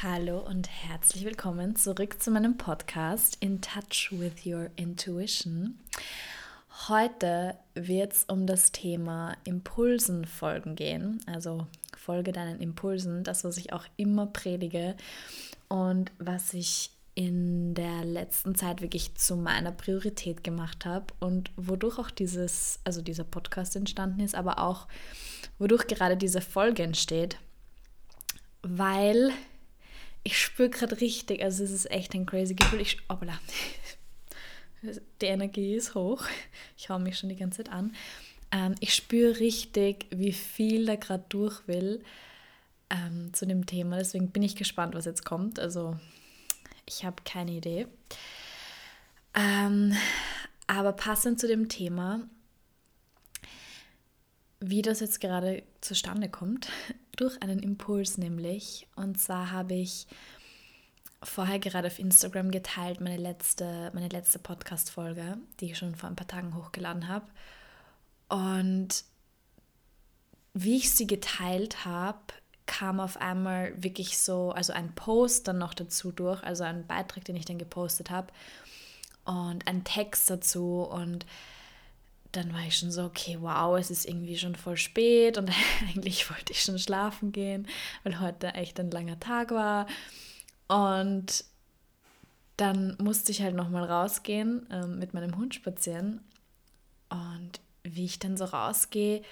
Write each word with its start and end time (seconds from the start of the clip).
Hallo 0.00 0.38
und 0.38 0.68
herzlich 0.68 1.24
willkommen 1.24 1.74
zurück 1.74 2.22
zu 2.22 2.30
meinem 2.30 2.56
Podcast 2.56 3.36
In 3.40 3.60
Touch 3.60 4.10
with 4.12 4.46
Your 4.46 4.70
Intuition. 4.76 5.76
Heute 6.86 7.56
wird 7.74 8.12
es 8.12 8.24
um 8.28 8.46
das 8.46 8.70
Thema 8.70 9.36
Impulsen 9.42 10.24
folgen 10.24 10.76
gehen, 10.76 11.18
also 11.26 11.66
folge 11.96 12.30
deinen 12.30 12.60
Impulsen, 12.60 13.24
das, 13.24 13.42
was 13.42 13.56
ich 13.56 13.72
auch 13.72 13.86
immer 13.96 14.26
predige 14.26 14.94
und 15.66 16.12
was 16.20 16.54
ich 16.54 16.92
in 17.16 17.74
der 17.74 18.04
letzten 18.04 18.54
Zeit 18.54 18.82
wirklich 18.82 19.16
zu 19.16 19.34
meiner 19.34 19.72
Priorität 19.72 20.44
gemacht 20.44 20.86
habe 20.86 21.06
und 21.18 21.50
wodurch 21.56 21.98
auch 21.98 22.12
dieses, 22.12 22.78
also 22.84 23.02
dieser 23.02 23.24
Podcast 23.24 23.74
entstanden 23.74 24.20
ist, 24.20 24.36
aber 24.36 24.60
auch 24.60 24.86
wodurch 25.58 25.88
gerade 25.88 26.16
diese 26.16 26.40
Folge 26.40 26.84
entsteht, 26.84 27.36
weil 28.62 29.32
ich 30.24 30.40
spüre 30.40 30.70
gerade 30.70 31.00
richtig, 31.00 31.42
also 31.42 31.64
es 31.64 31.70
ist 31.70 31.90
echt 31.90 32.14
ein 32.14 32.26
crazy 32.26 32.54
Gefühl. 32.54 32.80
Ich, 32.80 32.98
obla, 33.08 33.38
die 35.20 35.26
Energie 35.26 35.74
ist 35.74 35.94
hoch. 35.94 36.24
Ich 36.76 36.88
hau 36.90 36.98
mich 36.98 37.18
schon 37.18 37.28
die 37.28 37.36
ganze 37.36 37.64
Zeit 37.64 37.72
an. 37.72 37.94
Ähm, 38.50 38.74
ich 38.80 38.94
spüre 38.94 39.40
richtig, 39.40 40.06
wie 40.10 40.32
viel 40.32 40.86
da 40.86 40.96
gerade 40.96 41.24
durch 41.28 41.66
will 41.66 42.02
ähm, 42.90 43.32
zu 43.34 43.46
dem 43.46 43.66
Thema. 43.66 43.98
Deswegen 43.98 44.30
bin 44.30 44.42
ich 44.42 44.56
gespannt, 44.56 44.94
was 44.94 45.04
jetzt 45.04 45.24
kommt. 45.24 45.58
Also 45.58 45.98
ich 46.86 47.04
habe 47.04 47.22
keine 47.24 47.52
Idee. 47.52 47.86
Ähm, 49.34 49.94
aber 50.66 50.92
passend 50.92 51.40
zu 51.40 51.46
dem 51.46 51.68
Thema, 51.68 52.20
wie 54.60 54.82
das 54.82 55.00
jetzt 55.00 55.20
gerade 55.20 55.62
zustande 55.80 56.28
kommt, 56.28 56.68
durch 57.16 57.40
einen 57.42 57.58
Impuls 57.60 58.18
nämlich. 58.18 58.86
Und 58.96 59.20
zwar 59.20 59.50
habe 59.50 59.74
ich 59.74 60.06
vorher 61.22 61.58
gerade 61.58 61.88
auf 61.88 61.98
Instagram 61.98 62.50
geteilt, 62.50 63.00
meine 63.00 63.16
letzte, 63.16 63.90
meine 63.92 64.08
letzte 64.08 64.38
Podcast-Folge, 64.38 65.38
die 65.60 65.72
ich 65.72 65.78
schon 65.78 65.96
vor 65.96 66.08
ein 66.08 66.16
paar 66.16 66.28
Tagen 66.28 66.54
hochgeladen 66.54 67.08
habe. 67.08 67.26
Und 68.28 69.04
wie 70.54 70.76
ich 70.76 70.92
sie 70.92 71.06
geteilt 71.06 71.84
habe, 71.84 72.20
kam 72.66 73.00
auf 73.00 73.16
einmal 73.16 73.82
wirklich 73.82 74.18
so, 74.18 74.52
also 74.52 74.72
ein 74.72 74.94
Post 74.94 75.48
dann 75.48 75.58
noch 75.58 75.74
dazu 75.74 76.12
durch, 76.12 76.42
also 76.42 76.64
ein 76.64 76.86
Beitrag, 76.86 77.24
den 77.24 77.36
ich 77.36 77.46
dann 77.46 77.58
gepostet 77.58 78.10
habe 78.10 78.32
und 79.24 79.66
ein 79.66 79.84
Text 79.84 80.30
dazu 80.30 80.82
und 80.82 81.26
dann 82.32 82.52
war 82.52 82.60
ich 82.66 82.76
schon 82.76 82.90
so, 82.90 83.04
okay, 83.04 83.38
wow, 83.40 83.78
es 83.78 83.90
ist 83.90 84.06
irgendwie 84.06 84.36
schon 84.36 84.54
voll 84.54 84.76
spät 84.76 85.38
und 85.38 85.50
eigentlich 85.88 86.28
wollte 86.30 86.52
ich 86.52 86.62
schon 86.62 86.78
schlafen 86.78 87.32
gehen, 87.32 87.66
weil 88.02 88.20
heute 88.20 88.48
echt 88.54 88.78
ein 88.80 88.90
langer 88.90 89.18
Tag 89.18 89.50
war. 89.50 89.86
Und 90.68 91.44
dann 92.56 92.96
musste 93.00 93.32
ich 93.32 93.40
halt 93.40 93.54
nochmal 93.54 93.84
rausgehen, 93.84 94.66
ähm, 94.70 94.98
mit 94.98 95.14
meinem 95.14 95.36
Hund 95.36 95.54
spazieren. 95.54 96.20
Und 97.08 97.60
wie 97.82 98.04
ich 98.04 98.18
dann 98.18 98.36
so 98.36 98.44
rausgehe, 98.44 99.22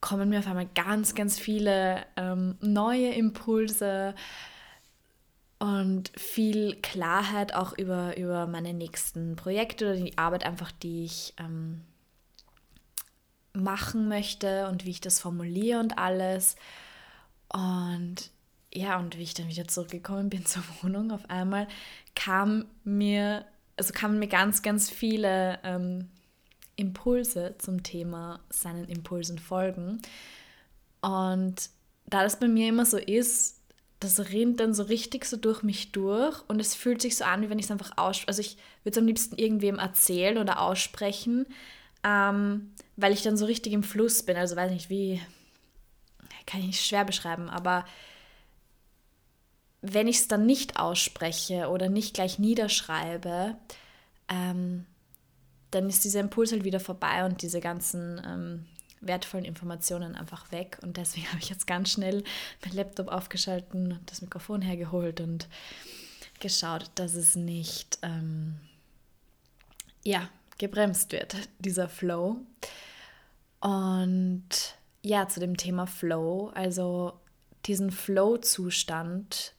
kommen 0.00 0.28
mir 0.28 0.40
auf 0.40 0.46
einmal 0.46 0.68
ganz, 0.74 1.14
ganz 1.14 1.38
viele 1.38 2.04
ähm, 2.16 2.56
neue 2.60 3.12
Impulse 3.12 4.14
und 5.58 6.10
viel 6.16 6.76
Klarheit 6.76 7.54
auch 7.54 7.76
über, 7.76 8.16
über 8.16 8.46
meine 8.46 8.72
nächsten 8.72 9.36
Projekte 9.36 9.86
oder 9.86 9.96
die 9.96 10.16
Arbeit 10.16 10.46
einfach, 10.46 10.70
die 10.70 11.04
ich 11.04 11.34
ähm, 11.38 11.82
machen 13.62 14.08
möchte 14.08 14.68
und 14.68 14.84
wie 14.84 14.90
ich 14.90 15.00
das 15.00 15.20
formuliere 15.20 15.80
und 15.80 15.98
alles. 15.98 16.56
Und 17.48 18.30
ja, 18.72 18.98
und 18.98 19.16
wie 19.16 19.22
ich 19.22 19.34
dann 19.34 19.48
wieder 19.48 19.68
zurückgekommen 19.68 20.30
bin 20.30 20.44
zur 20.46 20.62
Wohnung, 20.82 21.10
auf 21.10 21.28
einmal 21.30 21.68
kam 22.14 22.66
mir, 22.84 23.44
also 23.76 23.92
kamen 23.92 24.18
mir 24.18 24.28
ganz, 24.28 24.62
ganz 24.62 24.90
viele 24.90 25.58
ähm, 25.62 26.08
Impulse 26.76 27.54
zum 27.58 27.82
Thema 27.82 28.40
seinen 28.50 28.84
Impulsen 28.84 29.38
folgen. 29.38 30.00
Und 31.00 31.70
da 32.06 32.22
das 32.22 32.38
bei 32.38 32.48
mir 32.48 32.68
immer 32.68 32.86
so 32.86 32.96
ist, 32.96 33.58
das 34.00 34.30
rinnt 34.30 34.60
dann 34.60 34.74
so 34.74 34.84
richtig 34.84 35.24
so 35.24 35.36
durch 35.36 35.62
mich 35.62 35.90
durch 35.90 36.40
und 36.48 36.60
es 36.60 36.74
fühlt 36.74 37.02
sich 37.02 37.16
so 37.16 37.24
an, 37.24 37.42
wie 37.42 37.50
wenn 37.50 37.58
ich 37.58 37.64
es 37.64 37.70
einfach 37.70 37.92
ausspreche. 37.96 38.28
Also 38.28 38.40
ich 38.42 38.56
würde 38.84 38.92
es 38.92 38.98
am 38.98 39.06
liebsten 39.06 39.36
irgendwem 39.36 39.78
erzählen 39.78 40.38
oder 40.38 40.60
aussprechen, 40.60 41.46
ähm, 42.04 42.72
weil 42.96 43.12
ich 43.12 43.22
dann 43.22 43.36
so 43.36 43.46
richtig 43.46 43.72
im 43.72 43.82
Fluss 43.82 44.22
bin. 44.22 44.36
Also 44.36 44.56
weiß 44.56 44.70
nicht, 44.70 44.90
wie, 44.90 45.20
kann 46.46 46.60
ich 46.60 46.66
nicht 46.66 46.86
schwer 46.86 47.04
beschreiben, 47.04 47.50
aber 47.50 47.84
wenn 49.80 50.08
ich 50.08 50.16
es 50.16 50.28
dann 50.28 50.46
nicht 50.46 50.78
ausspreche 50.78 51.68
oder 51.68 51.88
nicht 51.88 52.14
gleich 52.14 52.38
niederschreibe, 52.38 53.56
ähm, 54.28 54.86
dann 55.70 55.88
ist 55.88 56.04
dieser 56.04 56.20
Impuls 56.20 56.50
halt 56.50 56.64
wieder 56.64 56.80
vorbei 56.80 57.24
und 57.24 57.42
diese 57.42 57.60
ganzen 57.60 58.20
ähm, 58.24 58.66
wertvollen 59.00 59.44
Informationen 59.44 60.16
einfach 60.16 60.50
weg. 60.50 60.78
Und 60.82 60.96
deswegen 60.96 61.26
habe 61.30 61.38
ich 61.40 61.50
jetzt 61.50 61.66
ganz 61.66 61.92
schnell 61.92 62.24
mein 62.64 62.74
Laptop 62.74 63.08
aufgeschalten, 63.08 64.00
das 64.06 64.22
Mikrofon 64.22 64.62
hergeholt 64.62 65.20
und 65.20 65.48
geschaut, 66.40 66.90
dass 66.94 67.14
es 67.14 67.36
nicht 67.36 67.98
ähm, 68.02 68.58
ja, 70.02 70.28
gebremst 70.58 71.12
wird, 71.12 71.36
dieser 71.58 71.88
Flow. 71.88 72.36
Und 73.60 74.48
ja, 75.02 75.28
zu 75.28 75.40
dem 75.40 75.56
Thema 75.56 75.86
Flow, 75.86 76.50
also 76.54 77.12
diesen 77.66 77.90
Flow-Zustand, 77.90 79.54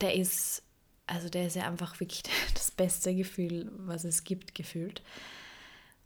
der 0.00 0.14
ist, 0.14 0.62
also 1.06 1.28
der 1.28 1.46
ist 1.46 1.56
ja 1.56 1.66
einfach 1.66 1.98
wirklich 2.00 2.22
das 2.54 2.70
beste 2.70 3.14
Gefühl, 3.14 3.70
was 3.78 4.04
es 4.04 4.24
gibt, 4.24 4.54
gefühlt. 4.54 5.02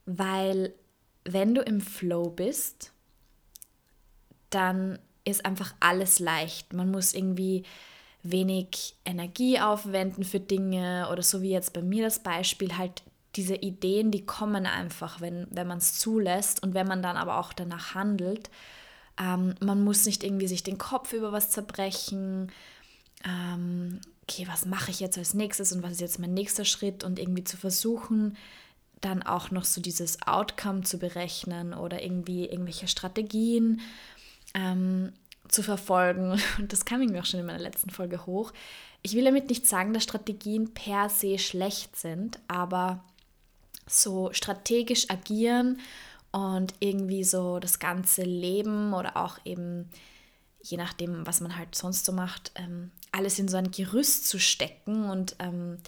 Weil 0.06 0.74
wenn 1.24 1.54
du 1.54 1.62
im 1.62 1.80
Flow 1.80 2.30
bist, 2.30 2.92
dann 4.50 4.98
ist 5.24 5.44
einfach 5.44 5.74
alles 5.80 6.18
leicht. 6.18 6.72
Man 6.72 6.90
muss 6.90 7.14
irgendwie 7.14 7.64
wenig 8.22 8.96
Energie 9.04 9.60
aufwenden 9.60 10.24
für 10.24 10.40
Dinge 10.40 11.08
oder 11.10 11.22
so 11.22 11.42
wie 11.42 11.50
jetzt 11.50 11.72
bei 11.72 11.82
mir 11.82 12.04
das 12.04 12.20
Beispiel, 12.20 12.76
halt 12.76 13.02
diese 13.36 13.54
Ideen, 13.54 14.10
die 14.10 14.26
kommen 14.26 14.66
einfach, 14.66 15.20
wenn, 15.20 15.46
wenn 15.50 15.66
man 15.66 15.78
es 15.78 15.98
zulässt 15.98 16.62
und 16.62 16.74
wenn 16.74 16.86
man 16.86 17.02
dann 17.02 17.16
aber 17.16 17.38
auch 17.38 17.52
danach 17.52 17.94
handelt. 17.94 18.50
Ähm, 19.20 19.54
man 19.60 19.82
muss 19.82 20.04
nicht 20.06 20.22
irgendwie 20.24 20.48
sich 20.48 20.62
den 20.62 20.78
Kopf 20.78 21.12
über 21.12 21.32
was 21.32 21.50
zerbrechen. 21.50 22.52
Ähm, 23.24 24.00
okay, 24.22 24.46
was 24.50 24.66
mache 24.66 24.90
ich 24.90 25.00
jetzt 25.00 25.18
als 25.18 25.34
nächstes 25.34 25.72
und 25.72 25.82
was 25.82 25.92
ist 25.92 26.00
jetzt 26.00 26.18
mein 26.18 26.34
nächster 26.34 26.64
Schritt 26.64 27.04
und 27.04 27.18
irgendwie 27.18 27.44
zu 27.44 27.56
versuchen, 27.56 28.36
dann 29.00 29.22
auch 29.22 29.50
noch 29.50 29.64
so 29.64 29.80
dieses 29.80 30.22
Outcome 30.26 30.82
zu 30.82 30.98
berechnen 30.98 31.74
oder 31.74 32.02
irgendwie 32.02 32.46
irgendwelche 32.46 32.86
Strategien 32.88 33.80
ähm, 34.54 35.12
zu 35.48 35.62
verfolgen. 35.62 36.40
Und 36.58 36.72
das 36.72 36.84
kam 36.84 37.02
irgendwie 37.02 37.20
auch 37.20 37.26
schon 37.26 37.40
in 37.40 37.46
meiner 37.46 37.58
letzten 37.58 37.90
Folge 37.90 38.26
hoch. 38.26 38.52
Ich 39.02 39.14
will 39.14 39.24
damit 39.24 39.48
nicht 39.48 39.66
sagen, 39.66 39.92
dass 39.92 40.04
Strategien 40.04 40.72
per 40.72 41.08
se 41.08 41.38
schlecht 41.38 41.96
sind, 41.96 42.38
aber 42.46 43.02
so 43.92 44.32
strategisch 44.32 45.10
agieren 45.10 45.80
und 46.30 46.74
irgendwie 46.80 47.24
so 47.24 47.58
das 47.58 47.78
ganze 47.78 48.22
Leben 48.22 48.94
oder 48.94 49.16
auch 49.16 49.38
eben, 49.44 49.90
je 50.62 50.76
nachdem, 50.76 51.26
was 51.26 51.40
man 51.40 51.56
halt 51.56 51.74
sonst 51.74 52.04
so 52.04 52.12
macht, 52.12 52.52
ähm, 52.54 52.90
alles 53.12 53.38
in 53.38 53.48
so 53.48 53.56
ein 53.56 53.70
Gerüst 53.70 54.28
zu 54.28 54.38
stecken 54.38 55.10
und 55.10 55.36
ähm, 55.38 55.78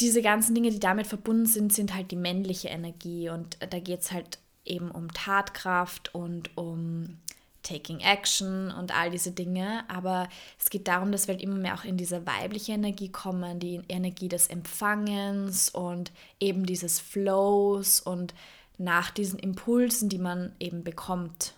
diese 0.00 0.22
ganzen 0.22 0.54
Dinge, 0.54 0.70
die 0.70 0.78
damit 0.78 1.06
verbunden 1.06 1.46
sind, 1.46 1.72
sind 1.72 1.94
halt 1.94 2.10
die 2.10 2.16
männliche 2.16 2.68
Energie 2.68 3.30
und 3.30 3.56
da 3.70 3.78
geht 3.80 4.00
es 4.00 4.12
halt 4.12 4.38
eben 4.64 4.90
um 4.90 5.12
Tatkraft 5.12 6.14
und 6.14 6.56
um 6.56 7.18
Taking 7.66 8.00
Action 8.00 8.70
und 8.70 8.96
all 8.96 9.10
diese 9.10 9.32
Dinge. 9.32 9.84
Aber 9.88 10.28
es 10.58 10.70
geht 10.70 10.86
darum, 10.88 11.10
dass 11.10 11.26
wir 11.26 11.34
halt 11.34 11.42
immer 11.42 11.56
mehr 11.56 11.74
auch 11.74 11.84
in 11.84 11.96
diese 11.96 12.26
weibliche 12.26 12.72
Energie 12.72 13.10
kommen, 13.10 13.58
die 13.58 13.82
Energie 13.88 14.28
des 14.28 14.46
Empfangens 14.46 15.68
und 15.70 16.12
eben 16.38 16.64
dieses 16.64 17.00
Flows 17.00 18.00
und 18.00 18.34
nach 18.78 19.10
diesen 19.10 19.38
Impulsen, 19.38 20.08
die 20.08 20.18
man 20.18 20.54
eben 20.60 20.84
bekommt, 20.84 21.54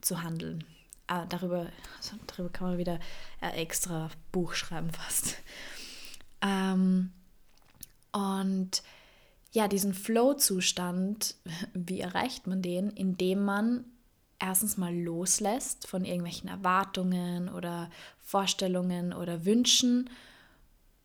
zu 0.00 0.22
handeln. 0.22 0.64
Ah, 1.06 1.26
darüber, 1.26 1.66
also 1.98 2.16
darüber 2.26 2.48
kann 2.48 2.68
man 2.68 2.78
wieder 2.78 2.98
ein 3.40 3.54
extra 3.54 4.10
Buch 4.32 4.54
schreiben 4.54 4.90
fast. 4.90 5.36
Ähm, 6.40 7.12
und 8.12 8.82
ja, 9.52 9.68
diesen 9.68 9.94
Flow-Zustand, 9.94 11.34
wie 11.74 12.00
erreicht 12.00 12.46
man 12.46 12.62
den? 12.62 12.90
Indem 12.90 13.44
man 13.44 13.84
erstens 14.40 14.76
mal 14.76 14.94
loslässt 14.94 15.86
von 15.86 16.04
irgendwelchen 16.04 16.48
Erwartungen 16.48 17.48
oder 17.48 17.90
Vorstellungen 18.18 19.12
oder 19.12 19.44
Wünschen 19.44 20.10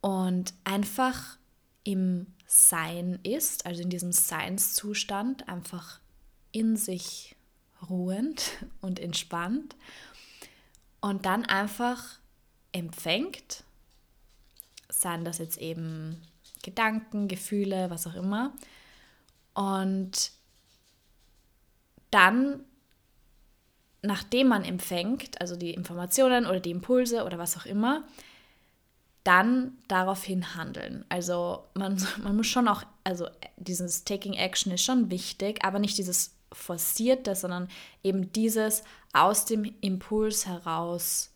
und 0.02 0.54
einfach 0.64 1.38
im 1.84 2.28
Sein 2.48 3.20
ist, 3.24 3.66
also 3.66 3.82
in 3.82 3.90
diesem 3.90 4.12
Seinszustand, 4.12 5.48
einfach 5.50 6.00
in 6.52 6.78
sich 6.78 7.36
ruhend 7.90 8.52
und 8.82 9.00
entspannt. 9.00 9.76
und 11.02 11.26
dann 11.26 11.46
einfach 11.46 12.20
empfängt, 12.72 13.64
seien 14.90 15.24
das 15.24 15.38
jetzt 15.38 15.58
eben 15.58 16.22
Gedanken, 16.64 17.28
Gefühle, 17.28 17.90
was 17.90 18.08
auch 18.08 18.16
immer. 18.16 18.54
Und 19.54 20.32
dann, 22.12 22.64
nachdem 24.06 24.48
man 24.48 24.64
empfängt, 24.64 25.40
also 25.42 25.56
die 25.56 25.74
Informationen 25.74 26.46
oder 26.46 26.60
die 26.60 26.72
Impulse 26.72 27.24
oder 27.24 27.38
was 27.38 27.58
auch 27.58 27.66
immer, 27.66 28.04
dann 29.24 29.78
daraufhin 29.88 30.56
handeln. 30.56 31.04
Also 31.10 31.64
man, 31.74 32.02
man 32.24 32.36
muss 32.36 32.48
schon 32.48 32.68
auch, 32.68 32.84
also 33.04 33.28
dieses 33.58 34.04
Taking 34.04 34.34
Action 34.34 34.72
ist 34.72 34.84
schon 34.84 35.10
wichtig, 35.10 35.64
aber 35.66 35.80
nicht 35.80 35.98
dieses 35.98 36.36
forcierte, 36.54 37.36
sondern 37.36 37.68
eben 38.04 38.32
dieses 38.32 38.84
aus 39.14 39.46
dem 39.46 39.66
Impuls 39.82 40.46
heraus 40.46 41.32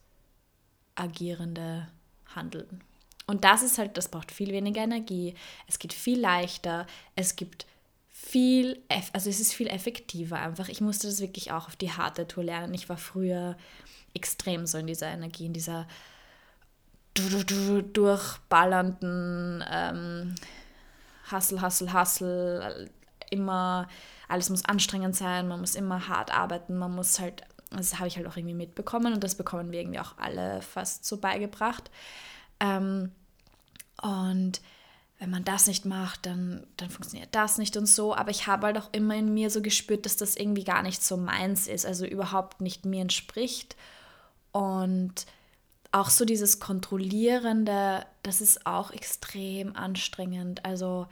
agierende 0.96 1.88
Handeln. 2.36 2.84
Und 3.26 3.44
das 3.44 3.64
ist 3.64 3.78
halt, 3.78 3.98
das 3.98 4.10
braucht 4.10 4.32
viel 4.32 4.52
weniger 4.52 4.82
Energie, 4.82 5.36
es 5.68 5.78
geht 5.78 5.94
viel 5.94 6.20
leichter, 6.20 6.88
es 7.16 7.36
gibt 7.36 7.68
viel, 8.22 8.84
also 9.14 9.30
es 9.30 9.40
ist 9.40 9.54
viel 9.54 9.68
effektiver 9.68 10.38
einfach. 10.38 10.68
Ich 10.70 10.82
musste 10.82 11.08
das 11.08 11.22
wirklich 11.22 11.52
auch 11.52 11.68
auf 11.68 11.76
die 11.76 11.92
harte 11.92 12.28
Tour 12.28 12.44
lernen. 12.44 12.74
Ich 12.74 12.90
war 12.90 12.98
früher 12.98 13.56
extrem 14.14 14.68
so 14.68 14.78
in 14.78 14.88
dieser 14.88 15.08
Energie, 15.08 15.46
in 15.46 15.54
dieser 15.54 15.88
durchballernden 17.14 19.64
ähm, 19.70 20.36
Hustle, 21.32 21.62
Hustle, 21.62 21.94
Hustle, 21.94 22.90
immer, 23.32 23.88
alles 24.28 24.50
muss 24.50 24.66
anstrengend 24.66 25.16
sein, 25.16 25.48
man 25.48 25.62
muss 25.62 25.76
immer 25.76 26.08
hart 26.08 26.34
arbeiten, 26.34 26.78
man 26.78 26.94
muss 26.94 27.20
halt, 27.20 27.44
das 27.72 28.00
habe 28.00 28.08
ich 28.08 28.18
halt 28.18 28.28
auch 28.28 28.38
irgendwie 28.38 28.56
mitbekommen 28.56 29.14
und 29.14 29.24
das 29.24 29.36
bekommen 29.36 29.72
wir 29.72 29.80
irgendwie 29.80 30.00
auch 30.00 30.18
alle 30.18 30.62
fast 30.62 31.06
so 31.06 31.18
beigebracht. 31.18 31.90
Ähm, 32.60 33.12
und 34.02 34.62
wenn 35.20 35.30
man 35.30 35.44
das 35.44 35.68
nicht 35.68 35.86
macht, 35.86 36.26
dann, 36.26 36.66
dann 36.78 36.90
funktioniert 36.90 37.30
das 37.34 37.58
nicht 37.58 37.76
und 37.76 37.86
so. 37.86 38.16
Aber 38.16 38.32
ich 38.32 38.48
habe 38.48 38.68
halt 38.68 38.78
auch 38.78 38.90
immer 38.94 39.16
in 39.16 39.34
mir 39.34 39.50
so 39.50 39.62
gespürt, 39.62 40.06
dass 40.06 40.16
das 40.16 40.38
irgendwie 40.38 40.64
gar 40.64 40.82
nicht 40.82 41.04
so 41.04 41.18
meins 41.18 41.68
ist, 41.68 41.86
also 41.86 42.06
überhaupt 42.06 42.62
nicht 42.62 42.86
mir 42.86 43.02
entspricht. 43.02 43.76
Und 44.54 45.14
auch 45.92 46.10
so 46.10 46.24
dieses 46.24 46.62
Kontrollierende, 46.62 48.06
das 48.24 48.40
ist 48.40 48.66
auch 48.66 48.92
extrem 48.92 49.76
anstrengend. 49.76 50.64
Also, 50.64 51.08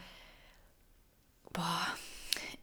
boah, 1.51 1.87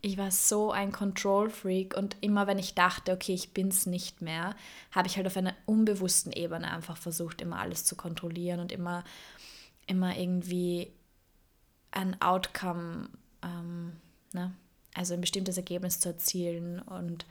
ich 0.01 0.17
war 0.17 0.31
so 0.31 0.71
ein 0.71 0.93
Control-Freak 0.93 1.95
und 1.95 2.17
immer 2.23 2.47
wenn 2.47 2.59
ich 2.59 2.75
dachte, 2.75 3.13
okay, 3.13 3.35
ich 3.35 3.53
bin 3.53 3.69
es 3.69 3.85
nicht 3.85 4.23
mehr, 4.23 4.55
habe 4.93 5.09
ich 5.09 5.17
halt 5.17 5.27
auf 5.27 5.37
einer 5.37 5.55
unbewussten 5.67 6.33
Ebene 6.33 6.71
einfach 6.71 6.97
versucht, 6.97 7.43
immer 7.43 7.59
alles 7.59 7.85
zu 7.85 7.97
kontrollieren 7.97 8.61
und 8.61 8.73
immer, 8.73 9.05
immer 9.87 10.17
irgendwie 10.17 10.91
ein 11.95 12.21
Outcome, 12.21 13.09
ähm, 13.43 13.93
ne? 14.33 14.53
also 14.95 15.15
ein 15.15 15.21
bestimmtes 15.21 15.57
Ergebnis 15.57 16.01
zu 16.01 16.11
erzielen. 16.11 16.81
Und 16.81 17.27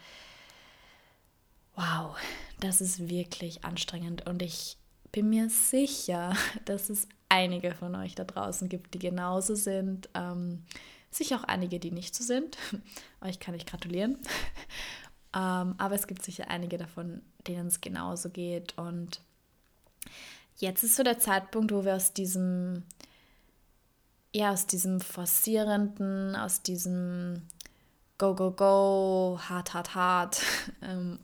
wow, 1.75 2.15
das 2.59 2.81
ist 2.81 3.09
wirklich 3.09 3.63
anstrengend. 3.65 4.25
Und 4.27 4.41
ich 4.41 4.77
bin 5.11 5.29
mir 5.29 5.49
sicher, 5.49 6.35
dass 6.65 6.89
es 6.89 7.07
einige 7.29 7.73
von 7.73 7.95
euch 7.95 8.15
da 8.15 8.23
draußen 8.23 8.69
gibt, 8.69 8.93
die 8.93 8.99
genauso 8.99 9.55
sind. 9.55 10.09
Ähm, 10.13 10.63
sicher 11.09 11.37
auch 11.37 11.43
einige, 11.43 11.79
die 11.79 11.91
nicht 11.91 12.15
so 12.15 12.23
sind. 12.23 12.57
Euch 13.21 13.39
kann 13.39 13.55
ich 13.55 13.65
gratulieren. 13.65 14.17
ähm, 15.35 15.75
aber 15.77 15.95
es 15.95 16.07
gibt 16.07 16.23
sicher 16.23 16.49
einige 16.49 16.77
davon, 16.77 17.21
denen 17.47 17.67
es 17.67 17.81
genauso 17.81 18.29
geht. 18.29 18.77
Und 18.77 19.21
jetzt 20.57 20.83
ist 20.83 20.95
so 20.95 21.03
der 21.03 21.19
Zeitpunkt, 21.19 21.71
wo 21.71 21.85
wir 21.85 21.95
aus 21.95 22.13
diesem 22.13 22.83
ja, 24.33 24.51
aus 24.51 24.65
diesem 24.65 24.99
forcierenden, 24.99 26.35
aus 26.35 26.61
diesem 26.61 27.43
Go, 28.17 28.35
Go, 28.35 28.51
Go, 28.51 29.39
hart, 29.47 29.73
hart, 29.73 29.95
hart 29.95 30.41
ähm, 30.81 31.19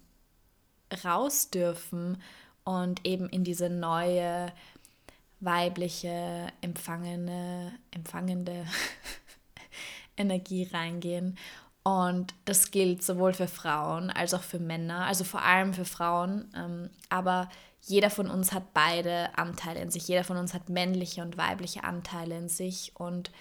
raus 1.03 1.50
dürfen 1.50 2.21
und 2.63 3.06
eben 3.06 3.27
in 3.29 3.44
diese 3.44 3.69
neue 3.69 4.51
weibliche, 5.39 6.47
empfangene, 6.61 7.73
empfangende 7.91 8.65
Energie 10.17 10.67
reingehen. 10.71 11.38
Und 11.89 12.36
das 12.45 12.69
gilt 12.69 13.01
sowohl 13.01 13.33
für 13.33 13.47
Frauen 13.47 14.12
als 14.12 14.36
auch 14.36 14.44
für 14.44 14.59
Männer, 14.59 15.06
also 15.06 15.24
vor 15.24 15.41
allem 15.41 15.74
für 15.74 15.86
Frauen. 15.86 16.53
Ähm, 16.56 16.91
aber 17.09 17.50
jeder 17.81 18.12
von 18.12 18.30
uns 18.30 18.51
hat 18.51 18.74
beide 18.75 19.36
Anteile 19.38 19.80
in 19.80 19.89
sich. 19.89 20.07
Jeder 20.07 20.24
von 20.24 20.38
uns 20.38 20.53
hat 20.53 20.69
männliche 20.69 21.24
und 21.24 21.38
weibliche 21.38 21.83
Anteile 21.83 22.38
in 22.38 22.47
sich. 22.47 22.91
Und 22.95 23.31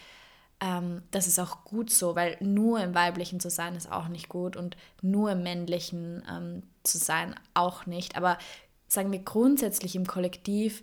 ähm, 0.60 1.02
das 1.10 1.26
ist 1.26 1.38
auch 1.38 1.64
gut 1.64 1.90
so, 1.90 2.16
weil 2.16 2.38
nur 2.40 2.80
im 2.80 2.94
weiblichen 2.94 3.38
zu 3.38 3.50
sein 3.50 3.74
ist 3.74 3.92
auch 3.92 4.08
nicht 4.08 4.30
gut 4.30 4.56
und 4.56 4.78
nur 5.02 5.32
im 5.32 5.42
männlichen 5.42 6.24
ähm, 6.30 6.62
zu 6.84 6.96
sein 6.96 7.34
auch 7.52 7.84
nicht. 7.84 8.16
Aber 8.16 8.38
sagen 8.86 9.12
wir 9.12 9.18
grundsätzlich 9.18 9.94
im 9.94 10.06
Kollektiv 10.06 10.82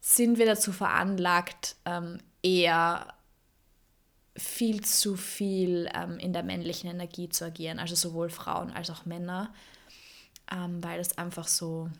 sind 0.00 0.38
wir 0.38 0.46
dazu 0.46 0.72
veranlagt, 0.72 1.76
ähm, 1.84 2.18
eher 2.42 3.06
viel 4.36 4.82
zu 4.82 5.16
viel 5.16 5.90
ähm, 5.94 6.18
in 6.18 6.32
der 6.32 6.42
männlichen 6.42 6.90
Energie 6.90 7.28
zu 7.28 7.44
agieren, 7.44 7.78
also 7.78 7.94
sowohl 7.94 8.30
Frauen 8.30 8.70
als 8.70 8.90
auch 8.90 9.04
Männer, 9.06 9.52
ähm, 10.50 10.82
weil 10.82 11.00
es 11.00 11.18
einfach 11.18 11.48
so 11.48 11.90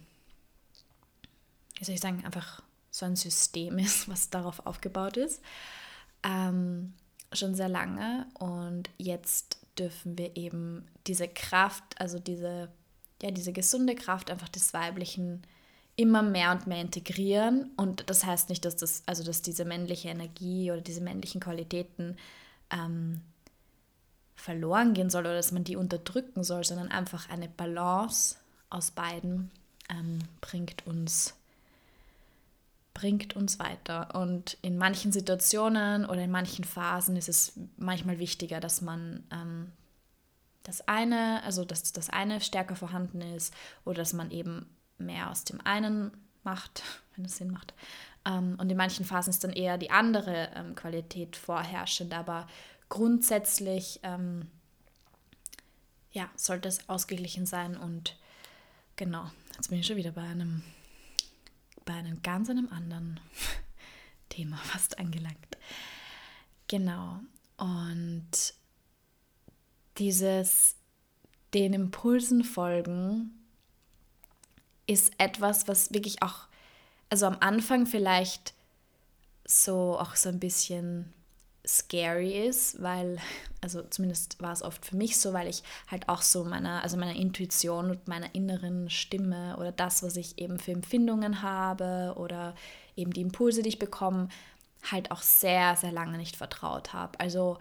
wie 1.81 1.85
soll 1.85 1.95
ich 1.95 2.01
sagen, 2.01 2.25
einfach 2.25 2.63
so 2.91 3.07
ein 3.07 3.17
System 3.17 3.79
ist, 3.79 4.09
was 4.09 4.31
darauf 4.31 4.65
aufgebaut 4.67 5.17
ist. 5.17 5.43
Ähm, 6.23 6.93
schon 7.33 7.55
sehr 7.55 7.69
lange 7.69 8.27
und 8.35 8.91
jetzt 8.99 9.59
dürfen 9.79 10.19
wir 10.19 10.37
eben 10.37 10.87
diese 11.07 11.29
Kraft, 11.29 11.99
also 11.99 12.19
diese, 12.19 12.69
ja, 13.23 13.31
diese 13.31 13.53
gesunde 13.53 13.95
Kraft 13.95 14.31
einfach 14.31 14.49
des 14.49 14.75
Weiblichen 14.75 15.43
immer 16.01 16.23
mehr 16.23 16.53
und 16.53 16.67
mehr 16.67 16.81
integrieren. 16.81 17.71
Und 17.77 18.09
das 18.09 18.25
heißt 18.25 18.49
nicht, 18.49 18.65
dass 18.65 18.77
das, 18.77 19.03
also 19.05 19.23
dass 19.23 19.43
diese 19.43 19.67
männliche 19.67 20.09
Energie 20.09 20.73
oder 20.73 20.81
diese 20.81 21.03
männlichen 21.03 21.43
Qualitäten 21.43 22.17
ähm, 22.71 23.21
verloren 24.35 24.95
gehen 24.95 25.11
soll 25.11 25.23
oder 25.23 25.35
dass 25.35 25.53
man 25.53 25.65
die 25.65 25.77
unterdrücken 25.77 26.43
soll, 26.43 26.65
sondern 26.65 26.89
einfach 26.89 27.29
eine 27.29 27.49
Balance 27.49 28.37
aus 28.71 28.93
beiden 28.93 29.51
ähm, 29.91 30.21
bringt 30.41 30.87
uns 30.87 31.35
bringt 32.95 33.37
uns 33.37 33.59
weiter. 33.59 34.15
Und 34.15 34.59
in 34.63 34.77
manchen 34.77 35.13
Situationen 35.13 36.05
oder 36.05 36.23
in 36.23 36.31
manchen 36.31 36.65
Phasen 36.65 37.17
ist 37.17 37.29
es 37.29 37.53
manchmal 37.77 38.19
wichtiger, 38.19 38.59
dass 38.59 38.81
man 38.81 39.25
ähm, 39.31 39.73
das 40.65 40.87
eine, 40.89 41.43
also 41.45 41.65
dass 41.65 41.93
das 41.93 42.11
eine 42.11 42.41
stärker 42.41 42.77
vorhanden 42.77 43.21
ist 43.21 43.55
oder 43.85 43.99
dass 43.99 44.13
man 44.13 44.31
eben 44.31 44.67
mehr 45.01 45.31
aus 45.31 45.45
dem 45.45 45.61
einen 45.65 46.11
macht, 46.43 46.83
wenn 47.17 47.25
es 47.25 47.37
Sinn 47.37 47.51
macht. 47.51 47.75
Ähm, 48.25 48.57
und 48.59 48.71
in 48.71 48.77
manchen 48.77 49.05
Phasen 49.05 49.31
ist 49.31 49.45
dann 49.45 49.53
eher 49.53 49.79
die 49.79 49.91
andere 49.91 50.51
ähm, 50.55 50.75
Qualität 50.75 51.37
vorherrschend, 51.37 52.13
aber 52.15 52.47
grundsätzlich 52.89 54.01
ähm, 54.03 54.49
ja, 56.13 56.29
sollte 56.37 56.69
es 56.69 56.89
ausgeglichen 56.89 57.47
sein 57.47 57.77
und 57.77 58.17
genau, 58.97 59.31
jetzt 59.57 59.71
bin 59.71 59.79
ich 59.79 59.87
schon 59.87 59.97
wieder 59.97 60.13
bei 60.13 60.23
einem 60.23 60.63
bei 61.85 61.95
einem 61.95 62.23
ganz 62.23 62.51
einem 62.51 62.69
anderen 62.69 63.21
Thema 64.29 64.59
fast 64.59 64.99
angelangt. 64.99 65.57
Genau. 66.69 67.21
Und 67.57 68.55
dieses 69.99 70.77
den 71.53 71.73
Impulsen 71.73 72.45
folgen 72.45 73.40
ist 74.91 75.13
etwas, 75.19 75.69
was 75.69 75.95
wirklich 75.95 76.21
auch, 76.21 76.49
also 77.11 77.27
am 77.27 77.37
Anfang 77.39 77.87
vielleicht 77.87 78.55
so 79.45 79.97
auch 79.99 80.17
so 80.17 80.29
ein 80.29 80.41
bisschen 80.41 81.13
scary 81.65 82.47
ist, 82.49 82.83
weil, 82.83 83.19
also 83.61 83.83
zumindest 83.83 84.43
war 84.43 84.53
es 84.53 84.63
oft 84.63 84.85
für 84.85 84.97
mich 84.97 85.21
so, 85.21 85.33
weil 85.33 85.47
ich 85.47 85.63
halt 85.89 86.09
auch 86.09 86.23
so 86.23 86.43
meiner, 86.43 86.83
also 86.83 86.97
meiner 86.97 87.15
Intuition 87.15 87.91
und 87.91 88.09
meiner 88.09 88.35
inneren 88.35 88.91
Stimme 88.91 89.57
oder 89.59 89.71
das, 89.71 90.03
was 90.03 90.17
ich 90.17 90.39
eben 90.39 90.59
für 90.59 90.73
Empfindungen 90.73 91.43
habe 91.43 92.15
oder 92.17 92.57
eben 92.97 93.13
die 93.13 93.21
Impulse, 93.21 93.63
die 93.63 93.69
ich 93.69 93.79
bekomme, 93.79 94.29
halt 94.91 95.13
auch 95.13 95.23
sehr, 95.23 95.77
sehr 95.77 95.93
lange 95.93 96.19
nicht 96.19 96.35
vertraut 96.35 96.93
habe. 96.93 97.21
Also 97.21 97.59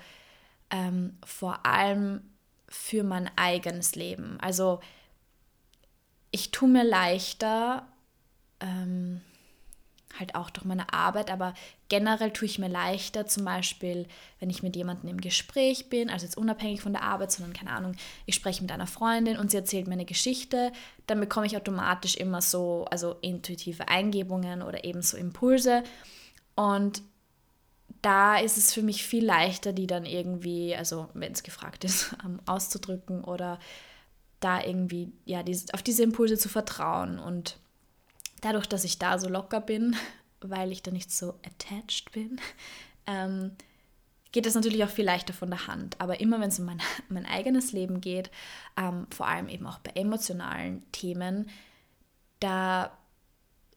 ähm, 0.71 1.15
vor 1.23 1.63
allem 1.67 2.21
für 2.67 3.03
mein 3.03 3.29
eigenes 3.37 3.93
Leben. 3.93 4.39
Also 4.39 4.79
ich 6.31 6.51
tue 6.51 6.69
mir 6.69 6.83
leichter, 6.83 7.87
ähm, 8.59 9.21
halt 10.17 10.35
auch 10.35 10.49
durch 10.49 10.65
meine 10.65 10.91
Arbeit, 10.93 11.31
aber 11.31 11.53
generell 11.87 12.31
tue 12.31 12.47
ich 12.47 12.59
mir 12.59 12.67
leichter, 12.67 13.25
zum 13.27 13.45
Beispiel, 13.45 14.07
wenn 14.39 14.49
ich 14.49 14.63
mit 14.63 14.75
jemandem 14.75 15.09
im 15.09 15.21
Gespräch 15.21 15.89
bin, 15.89 16.09
also 16.09 16.25
jetzt 16.25 16.37
unabhängig 16.37 16.81
von 16.81 16.93
der 16.93 17.03
Arbeit, 17.03 17.31
sondern 17.31 17.53
keine 17.53 17.71
Ahnung, 17.71 17.95
ich 18.25 18.35
spreche 18.35 18.61
mit 18.61 18.71
einer 18.71 18.87
Freundin 18.87 19.37
und 19.37 19.51
sie 19.51 19.57
erzählt 19.57 19.87
mir 19.87 19.93
eine 19.93 20.05
Geschichte, 20.05 20.71
dann 21.07 21.19
bekomme 21.19 21.45
ich 21.45 21.55
automatisch 21.55 22.15
immer 22.15 22.41
so, 22.41 22.85
also 22.89 23.15
intuitive 23.21 23.87
Eingebungen 23.87 24.61
oder 24.61 24.83
eben 24.83 25.01
so 25.01 25.15
Impulse. 25.15 25.83
Und 26.55 27.01
da 28.01 28.37
ist 28.37 28.57
es 28.57 28.73
für 28.73 28.81
mich 28.81 29.03
viel 29.03 29.25
leichter, 29.25 29.73
die 29.73 29.87
dann 29.87 30.05
irgendwie, 30.05 30.75
also 30.75 31.09
wenn 31.13 31.33
es 31.33 31.43
gefragt 31.43 31.83
ist, 31.83 32.15
auszudrücken 32.45 33.23
oder 33.23 33.59
da 34.39 34.63
irgendwie, 34.63 35.11
ja, 35.25 35.43
diese, 35.43 35.73
auf 35.73 35.83
diese 35.83 36.03
Impulse 36.03 36.37
zu 36.37 36.49
vertrauen. 36.49 37.19
Und 37.19 37.57
dadurch, 38.41 38.67
dass 38.67 38.83
ich 38.83 38.99
da 38.99 39.19
so 39.19 39.27
locker 39.29 39.61
bin, 39.61 39.95
weil 40.41 40.71
ich 40.71 40.83
da 40.83 40.91
nicht 40.91 41.11
so 41.11 41.35
attached 41.45 42.11
bin, 42.11 42.39
ähm, 43.07 43.51
geht 44.31 44.45
es 44.45 44.55
natürlich 44.55 44.83
auch 44.83 44.89
viel 44.89 45.05
leichter 45.05 45.33
von 45.33 45.49
der 45.49 45.67
Hand. 45.67 45.99
Aber 45.99 46.19
immer 46.19 46.39
wenn 46.39 46.49
es 46.49 46.59
um 46.59 46.65
mein, 46.65 46.81
mein 47.09 47.25
eigenes 47.25 47.71
Leben 47.71 48.01
geht, 48.01 48.31
ähm, 48.77 49.07
vor 49.11 49.27
allem 49.27 49.49
eben 49.49 49.67
auch 49.67 49.79
bei 49.79 49.91
emotionalen 49.91 50.89
Themen, 50.91 51.49
da 52.39 52.97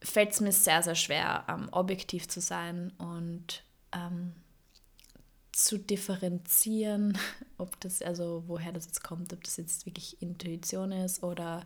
fällt 0.01 0.31
es 0.31 0.41
mir 0.41 0.51
sehr, 0.51 0.83
sehr 0.83 0.95
schwer, 0.95 1.45
ähm, 1.47 1.69
objektiv 1.71 2.27
zu 2.27 2.41
sein 2.41 2.91
und 2.97 3.63
ähm, 3.93 4.33
zu 5.53 5.77
differenzieren, 5.77 7.17
ob 7.57 7.79
das, 7.79 8.01
also 8.01 8.43
woher 8.47 8.73
das 8.73 8.85
jetzt 8.85 9.03
kommt, 9.03 9.31
ob 9.31 9.43
das 9.43 9.57
jetzt 9.57 9.85
wirklich 9.85 10.21
Intuition 10.21 10.91
ist 10.91 11.23
oder 11.23 11.63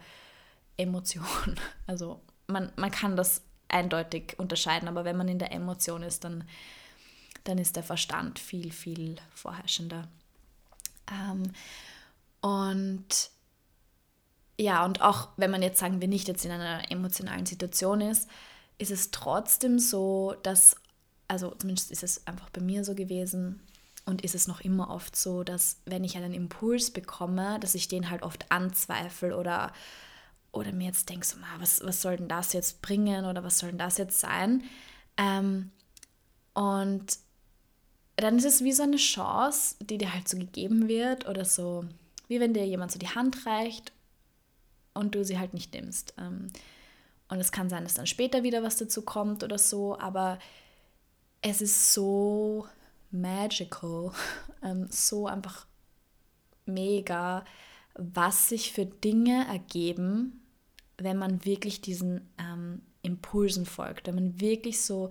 Emotion. 0.77 1.25
Also 1.87 2.21
man, 2.47 2.71
man 2.75 2.91
kann 2.91 3.15
das 3.15 3.41
eindeutig 3.69 4.37
unterscheiden, 4.37 4.87
aber 4.87 5.05
wenn 5.05 5.17
man 5.17 5.29
in 5.29 5.39
der 5.39 5.53
Emotion 5.53 6.03
ist, 6.03 6.23
dann, 6.25 6.43
dann 7.45 7.57
ist 7.57 7.77
der 7.77 7.83
Verstand 7.83 8.39
viel, 8.39 8.71
viel 8.71 9.15
vorherrschender. 9.33 10.07
Ähm, 11.09 11.51
und 12.41 13.29
ja, 14.59 14.83
und 14.83 15.01
auch 15.01 15.29
wenn 15.37 15.51
man 15.51 15.61
jetzt 15.61 15.79
sagen 15.79 16.01
wir 16.01 16.07
nicht 16.07 16.27
jetzt 16.27 16.43
in 16.43 16.51
einer 16.51 16.91
emotionalen 16.91 17.45
Situation 17.45 18.01
ist, 18.01 18.29
ist 18.77 18.91
es 18.91 19.11
trotzdem 19.11 19.79
so, 19.79 20.35
dass, 20.43 20.75
also 21.27 21.51
zumindest 21.51 21.91
ist 21.91 22.03
es 22.03 22.27
einfach 22.27 22.49
bei 22.49 22.61
mir 22.61 22.83
so 22.83 22.95
gewesen, 22.95 23.61
und 24.07 24.23
ist 24.23 24.35
es 24.35 24.47
noch 24.47 24.61
immer 24.61 24.89
oft 24.89 25.17
so, 25.17 25.43
dass 25.43 25.81
wenn 25.85 26.05
ich 26.05 26.15
einen 26.15 26.33
Impuls 26.33 26.91
bekomme, 26.91 27.59
dass 27.59 27.75
ich 27.75 27.89
den 27.89 28.09
halt 28.09 28.23
oft 28.23 28.49
anzweifle 28.49 29.35
oder, 29.35 29.73
oder 30.53 30.71
mir 30.71 30.87
jetzt 30.87 31.09
denke, 31.09 31.25
so, 31.25 31.35
was, 31.59 31.83
was 31.83 32.01
soll 32.01 32.15
denn 32.15 32.29
das 32.29 32.53
jetzt 32.53 32.81
bringen 32.81 33.25
oder 33.25 33.43
was 33.43 33.59
soll 33.59 33.69
denn 33.69 33.77
das 33.77 33.97
jetzt 33.97 34.21
sein? 34.21 34.63
Ähm, 35.17 35.71
und 36.53 37.17
dann 38.15 38.37
ist 38.37 38.45
es 38.45 38.63
wie 38.63 38.71
so 38.71 38.83
eine 38.83 38.95
Chance, 38.95 39.75
die 39.81 39.97
dir 39.97 40.13
halt 40.13 40.29
so 40.29 40.37
gegeben 40.37 40.87
wird 40.87 41.27
oder 41.27 41.43
so, 41.43 41.83
wie 42.29 42.39
wenn 42.39 42.53
dir 42.53 42.65
jemand 42.65 42.93
so 42.93 42.99
die 42.99 43.09
Hand 43.09 43.45
reicht 43.45 43.91
und 44.93 45.15
du 45.15 45.25
sie 45.25 45.37
halt 45.37 45.53
nicht 45.53 45.73
nimmst. 45.73 46.13
Ähm, 46.17 46.47
und 47.27 47.41
es 47.41 47.51
kann 47.51 47.69
sein, 47.69 47.83
dass 47.83 47.95
dann 47.95 48.07
später 48.07 48.43
wieder 48.43 48.63
was 48.63 48.77
dazu 48.77 49.01
kommt 49.01 49.43
oder 49.43 49.57
so, 49.57 49.99
aber 49.99 50.39
es 51.41 51.61
ist 51.61 51.93
so 51.93 52.65
magical, 53.11 54.11
ähm, 54.63 54.87
so 54.89 55.27
einfach 55.27 55.65
mega, 56.65 57.45
was 57.95 58.49
sich 58.49 58.71
für 58.71 58.85
Dinge 58.85 59.47
ergeben, 59.47 60.41
wenn 60.97 61.17
man 61.17 61.45
wirklich 61.45 61.81
diesen 61.81 62.29
ähm, 62.37 62.81
Impulsen 63.01 63.65
folgt, 63.65 64.07
wenn 64.07 64.15
man 64.15 64.39
wirklich 64.41 64.81
so 64.81 65.09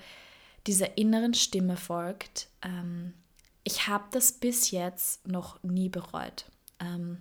dieser 0.66 0.98
inneren 0.98 1.34
Stimme 1.34 1.76
folgt. 1.76 2.48
Ähm, 2.62 3.14
ich 3.64 3.88
habe 3.88 4.04
das 4.10 4.32
bis 4.32 4.70
jetzt 4.70 5.26
noch 5.26 5.62
nie 5.62 5.88
bereut. 5.88 6.46
Ähm, 6.80 7.18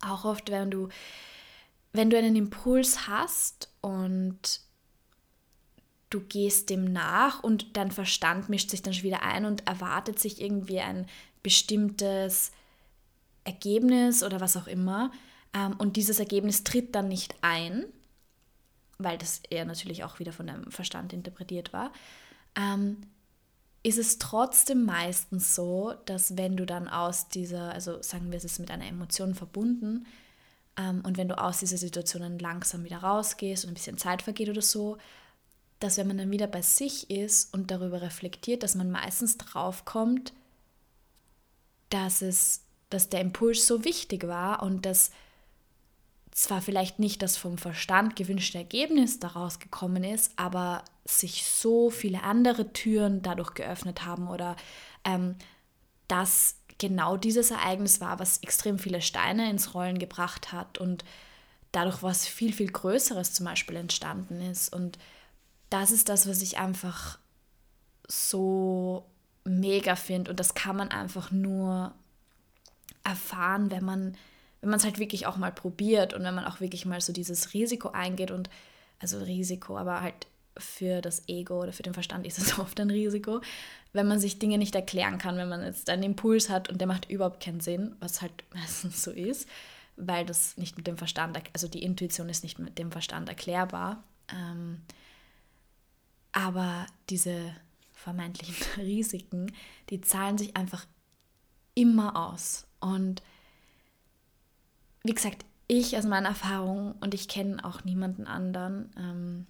auch 0.00 0.24
oft, 0.24 0.50
wenn 0.50 0.70
du, 0.70 0.88
wenn 1.92 2.10
du 2.10 2.18
einen 2.18 2.36
Impuls 2.36 3.06
hast 3.08 3.70
und 3.80 4.60
du 6.10 6.20
gehst 6.20 6.70
dem 6.70 6.92
nach 6.92 7.42
und 7.42 7.76
dein 7.76 7.90
Verstand 7.90 8.48
mischt 8.48 8.70
sich 8.70 8.82
dann 8.82 8.94
schon 8.94 9.04
wieder 9.04 9.22
ein 9.22 9.44
und 9.44 9.66
erwartet 9.66 10.18
sich 10.18 10.40
irgendwie 10.40 10.80
ein 10.80 11.06
bestimmtes 11.42 12.52
Ergebnis 13.44 14.22
oder 14.22 14.40
was 14.40 14.56
auch 14.56 14.66
immer. 14.66 15.10
Ähm, 15.52 15.74
und 15.78 15.96
dieses 15.96 16.18
Ergebnis 16.18 16.64
tritt 16.64 16.94
dann 16.94 17.08
nicht 17.08 17.34
ein, 17.42 17.86
weil 18.98 19.18
das 19.18 19.42
eher 19.50 19.64
natürlich 19.64 20.04
auch 20.04 20.18
wieder 20.18 20.32
von 20.32 20.46
deinem 20.46 20.70
Verstand 20.70 21.12
interpretiert 21.12 21.72
war. 21.72 21.92
Ähm, 22.56 22.98
ist 23.82 23.98
es 23.98 24.18
trotzdem 24.18 24.84
meistens 24.84 25.54
so, 25.54 25.94
dass 26.06 26.36
wenn 26.36 26.56
du 26.56 26.66
dann 26.66 26.88
aus 26.88 27.28
dieser, 27.28 27.72
also 27.72 28.02
sagen 28.02 28.30
wir 28.30 28.38
es 28.38 28.44
ist 28.44 28.58
mit 28.58 28.70
einer 28.70 28.86
Emotion 28.86 29.34
verbunden, 29.34 30.06
ähm, 30.76 31.02
und 31.04 31.16
wenn 31.16 31.28
du 31.28 31.38
aus 31.38 31.58
dieser 31.58 31.76
Situation 31.76 32.22
dann 32.22 32.38
langsam 32.38 32.84
wieder 32.84 32.98
rausgehst 32.98 33.64
und 33.64 33.70
ein 33.70 33.74
bisschen 33.74 33.98
Zeit 33.98 34.22
vergeht 34.22 34.48
oder 34.48 34.62
so, 34.62 34.98
dass 35.80 35.98
wenn 35.98 36.06
man 36.06 36.18
dann 36.18 36.30
wieder 36.30 36.46
bei 36.46 36.62
sich 36.62 37.10
ist 37.10 37.52
und 37.52 37.70
darüber 37.70 38.00
reflektiert, 38.02 38.62
dass 38.62 38.74
man 38.74 38.90
meistens 38.90 39.36
drauf 39.36 39.84
kommt, 39.84 40.32
dass 41.90 42.22
es, 42.22 42.62
dass 42.90 43.08
der 43.08 43.20
Impuls 43.20 43.66
so 43.66 43.84
wichtig 43.84 44.26
war 44.26 44.62
und 44.62 44.86
dass 44.86 45.10
zwar 46.32 46.60
vielleicht 46.60 46.98
nicht 46.98 47.22
das 47.22 47.36
vom 47.36 47.56
Verstand 47.56 48.16
gewünschte 48.16 48.58
Ergebnis 48.58 49.18
daraus 49.20 49.58
gekommen 49.58 50.04
ist, 50.04 50.32
aber 50.36 50.84
sich 51.04 51.44
so 51.46 51.88
viele 51.88 52.22
andere 52.22 52.72
Türen 52.72 53.22
dadurch 53.22 53.54
geöffnet 53.54 54.04
haben 54.04 54.28
oder 54.28 54.56
ähm, 55.04 55.36
dass 56.08 56.56
genau 56.78 57.16
dieses 57.16 57.50
Ereignis 57.50 58.00
war, 58.00 58.18
was 58.18 58.38
extrem 58.38 58.78
viele 58.78 59.00
Steine 59.00 59.48
ins 59.50 59.74
Rollen 59.74 59.98
gebracht 59.98 60.52
hat 60.52 60.78
und 60.78 61.04
dadurch 61.72 62.02
was 62.02 62.26
viel, 62.26 62.52
viel 62.52 62.70
Größeres 62.70 63.32
zum 63.32 63.46
Beispiel 63.46 63.76
entstanden 63.76 64.40
ist. 64.40 64.72
Und 64.74 64.98
das 65.70 65.90
ist 65.90 66.08
das, 66.08 66.28
was 66.28 66.42
ich 66.42 66.58
einfach 66.58 67.18
so 68.08 69.06
mega 69.44 69.96
finde. 69.96 70.30
Und 70.30 70.40
das 70.40 70.54
kann 70.54 70.76
man 70.76 70.88
einfach 70.88 71.30
nur 71.30 71.92
erfahren, 73.04 73.70
wenn 73.70 73.84
man 73.84 74.16
wenn 74.60 74.70
man 74.70 74.78
es 74.78 74.84
halt 74.84 74.98
wirklich 74.98 75.26
auch 75.26 75.36
mal 75.36 75.52
probiert 75.52 76.12
und 76.12 76.24
wenn 76.24 76.34
man 76.34 76.44
auch 76.44 76.60
wirklich 76.60 76.86
mal 76.86 77.00
so 77.00 77.12
dieses 77.12 77.54
Risiko 77.54 77.90
eingeht 77.90 78.32
und 78.32 78.50
also 78.98 79.18
Risiko, 79.18 79.78
aber 79.78 80.00
halt 80.00 80.26
für 80.56 81.00
das 81.02 81.28
Ego 81.28 81.62
oder 81.62 81.72
für 81.72 81.82
den 81.82 81.94
Verstand 81.94 82.26
ist 82.26 82.38
es 82.38 82.58
oft 82.58 82.80
ein 82.80 82.90
Risiko, 82.90 83.42
wenn 83.92 84.08
man 84.08 84.18
sich 84.18 84.38
Dinge 84.38 84.58
nicht 84.58 84.74
erklären 84.74 85.18
kann, 85.18 85.36
wenn 85.36 85.48
man 85.48 85.62
jetzt 85.62 85.88
einen 85.90 86.02
Impuls 86.02 86.48
hat 86.48 86.68
und 86.68 86.80
der 86.80 86.88
macht 86.88 87.10
überhaupt 87.10 87.40
keinen 87.40 87.60
Sinn, 87.60 87.94
was 88.00 88.22
halt 88.22 88.32
meistens 88.54 89.02
so 89.02 89.10
ist, 89.10 89.48
weil 89.96 90.26
das 90.26 90.56
nicht 90.56 90.76
mit 90.76 90.86
dem 90.86 90.98
Verstand, 90.98 91.38
also 91.52 91.68
die 91.68 91.82
Intuition 91.82 92.28
ist 92.28 92.42
nicht 92.42 92.58
mit 92.58 92.78
dem 92.78 92.90
Verstand 92.90 93.28
erklärbar. 93.28 94.02
Ähm, 94.32 94.80
aber 96.36 96.86
diese 97.08 97.56
vermeintlichen 97.94 98.56
Risiken, 98.76 99.52
die 99.88 100.02
zahlen 100.02 100.36
sich 100.36 100.54
einfach 100.54 100.86
immer 101.74 102.14
aus. 102.14 102.66
Und 102.78 103.22
wie 105.02 105.14
gesagt, 105.14 105.46
ich 105.66 105.96
aus 105.96 106.04
meiner 106.04 106.28
Erfahrung 106.28 106.94
und 107.00 107.14
ich 107.14 107.28
kenne 107.28 107.64
auch 107.64 107.84
niemanden 107.84 108.26
anderen, 108.26 108.92
ähm, 108.98 109.46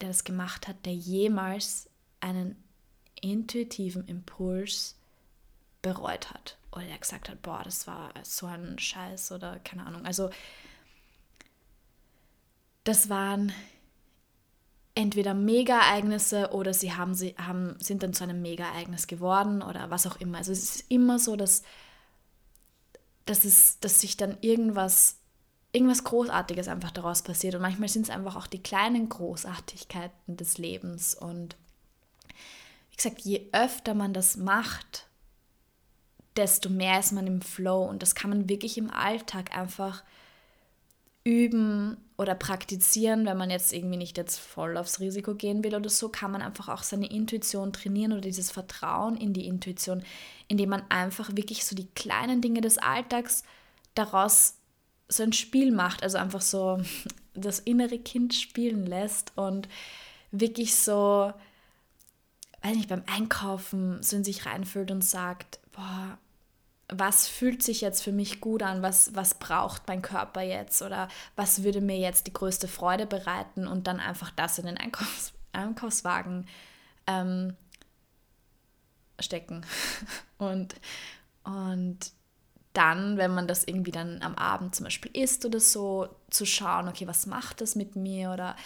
der 0.00 0.08
das 0.08 0.24
gemacht 0.24 0.66
hat, 0.66 0.84
der 0.86 0.94
jemals 0.94 1.88
einen 2.18 2.56
intuitiven 3.20 4.04
Impuls 4.08 4.96
bereut 5.82 6.30
hat 6.32 6.58
oder 6.72 6.84
der 6.84 6.98
gesagt 6.98 7.28
hat, 7.28 7.42
boah, 7.42 7.62
das 7.62 7.86
war 7.86 8.12
so 8.24 8.46
ein 8.46 8.76
Scheiß 8.80 9.30
oder 9.30 9.60
keine 9.60 9.86
Ahnung. 9.86 10.04
Also 10.04 10.30
das 12.82 13.08
waren 13.08 13.52
entweder 14.98 15.32
Mega-Ereignisse 15.32 16.50
oder 16.52 16.74
sie 16.74 16.92
haben, 16.92 17.14
sie 17.14 17.36
haben, 17.38 17.76
sind 17.78 18.02
dann 18.02 18.14
zu 18.14 18.24
einem 18.24 18.42
Mega-Ereignis 18.42 19.06
geworden 19.06 19.62
oder 19.62 19.90
was 19.90 20.08
auch 20.08 20.16
immer. 20.16 20.38
Also 20.38 20.50
es 20.50 20.64
ist 20.64 20.90
immer 20.90 21.20
so, 21.20 21.36
dass, 21.36 21.62
dass, 23.24 23.44
es, 23.44 23.78
dass 23.78 24.00
sich 24.00 24.16
dann 24.16 24.36
irgendwas, 24.40 25.20
irgendwas 25.70 26.02
Großartiges 26.02 26.66
einfach 26.66 26.90
daraus 26.90 27.22
passiert. 27.22 27.54
Und 27.54 27.62
manchmal 27.62 27.88
sind 27.88 28.02
es 28.02 28.10
einfach 28.10 28.34
auch 28.34 28.48
die 28.48 28.60
kleinen 28.60 29.08
Großartigkeiten 29.08 30.36
des 30.36 30.58
Lebens. 30.58 31.14
Und 31.14 31.54
wie 32.90 32.96
gesagt, 32.96 33.20
je 33.20 33.48
öfter 33.52 33.94
man 33.94 34.12
das 34.12 34.36
macht, 34.36 35.06
desto 36.36 36.70
mehr 36.70 36.98
ist 36.98 37.12
man 37.12 37.28
im 37.28 37.40
Flow. 37.40 37.84
Und 37.84 38.02
das 38.02 38.16
kann 38.16 38.30
man 38.30 38.48
wirklich 38.48 38.76
im 38.76 38.90
Alltag 38.90 39.56
einfach 39.56 40.02
üben 41.28 41.98
oder 42.16 42.34
praktizieren, 42.34 43.26
wenn 43.26 43.36
man 43.36 43.50
jetzt 43.50 43.74
irgendwie 43.74 43.98
nicht 43.98 44.16
jetzt 44.16 44.38
voll 44.38 44.78
aufs 44.78 44.98
Risiko 44.98 45.34
gehen 45.34 45.62
will 45.62 45.74
oder 45.74 45.90
so, 45.90 46.08
kann 46.08 46.32
man 46.32 46.40
einfach 46.40 46.68
auch 46.68 46.82
seine 46.82 47.10
Intuition 47.10 47.70
trainieren 47.70 48.12
oder 48.12 48.22
dieses 48.22 48.50
Vertrauen 48.50 49.14
in 49.18 49.34
die 49.34 49.46
Intuition, 49.46 50.02
indem 50.48 50.70
man 50.70 50.82
einfach 50.88 51.28
wirklich 51.36 51.66
so 51.66 51.76
die 51.76 51.88
kleinen 51.94 52.40
Dinge 52.40 52.62
des 52.62 52.78
Alltags 52.78 53.42
daraus 53.94 54.54
so 55.08 55.22
ein 55.22 55.34
Spiel 55.34 55.70
macht, 55.70 56.02
also 56.02 56.16
einfach 56.16 56.40
so 56.40 56.80
das 57.34 57.58
innere 57.58 57.98
Kind 57.98 58.32
spielen 58.32 58.86
lässt 58.86 59.32
und 59.36 59.68
wirklich 60.32 60.76
so 60.76 61.32
weiß 62.62 62.74
nicht, 62.74 62.88
beim 62.88 63.04
Einkaufen 63.06 64.02
so 64.02 64.16
in 64.16 64.24
sich 64.24 64.46
reinfühlt 64.46 64.90
und 64.90 65.04
sagt, 65.04 65.60
boah, 65.72 66.18
was 66.90 67.28
fühlt 67.28 67.62
sich 67.62 67.80
jetzt 67.80 68.02
für 68.02 68.12
mich 68.12 68.40
gut 68.40 68.62
an, 68.62 68.82
was, 68.82 69.14
was 69.14 69.34
braucht 69.34 69.86
mein 69.88 70.00
Körper 70.02 70.40
jetzt? 70.40 70.80
Oder 70.82 71.08
was 71.36 71.62
würde 71.62 71.80
mir 71.80 71.98
jetzt 71.98 72.26
die 72.26 72.32
größte 72.32 72.66
Freude 72.66 73.06
bereiten? 73.06 73.66
Und 73.66 73.86
dann 73.86 74.00
einfach 74.00 74.30
das 74.30 74.58
in 74.58 74.66
den 74.66 74.78
Einkaufs 74.78 75.32
Einkaufswagen 75.52 76.46
ähm, 77.06 77.56
stecken. 79.18 79.66
und, 80.38 80.74
und 81.44 82.12
dann, 82.72 83.16
wenn 83.16 83.34
man 83.34 83.48
das 83.48 83.64
irgendwie 83.64 83.90
dann 83.90 84.22
am 84.22 84.34
Abend 84.36 84.74
zum 84.74 84.84
Beispiel 84.84 85.10
isst 85.14 85.44
oder 85.44 85.60
so, 85.60 86.08
zu 86.30 86.46
schauen, 86.46 86.88
okay, 86.88 87.06
was 87.06 87.26
macht 87.26 87.60
das 87.60 87.74
mit 87.74 87.96
mir? 87.96 88.30
Oder 88.30 88.56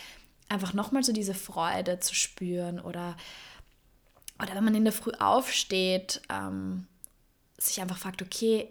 einfach 0.49 0.75
nochmal 0.75 1.03
so 1.03 1.13
diese 1.13 1.35
Freude 1.35 1.99
zu 1.99 2.15
spüren. 2.15 2.79
Oder, 2.79 3.17
oder 4.41 4.55
wenn 4.55 4.65
man 4.65 4.75
in 4.75 4.85
der 4.85 4.93
Früh 4.93 5.13
aufsteht, 5.19 6.21
ähm, 6.29 6.87
sich 7.67 7.81
einfach 7.81 7.99
fragt, 7.99 8.23
okay, 8.23 8.69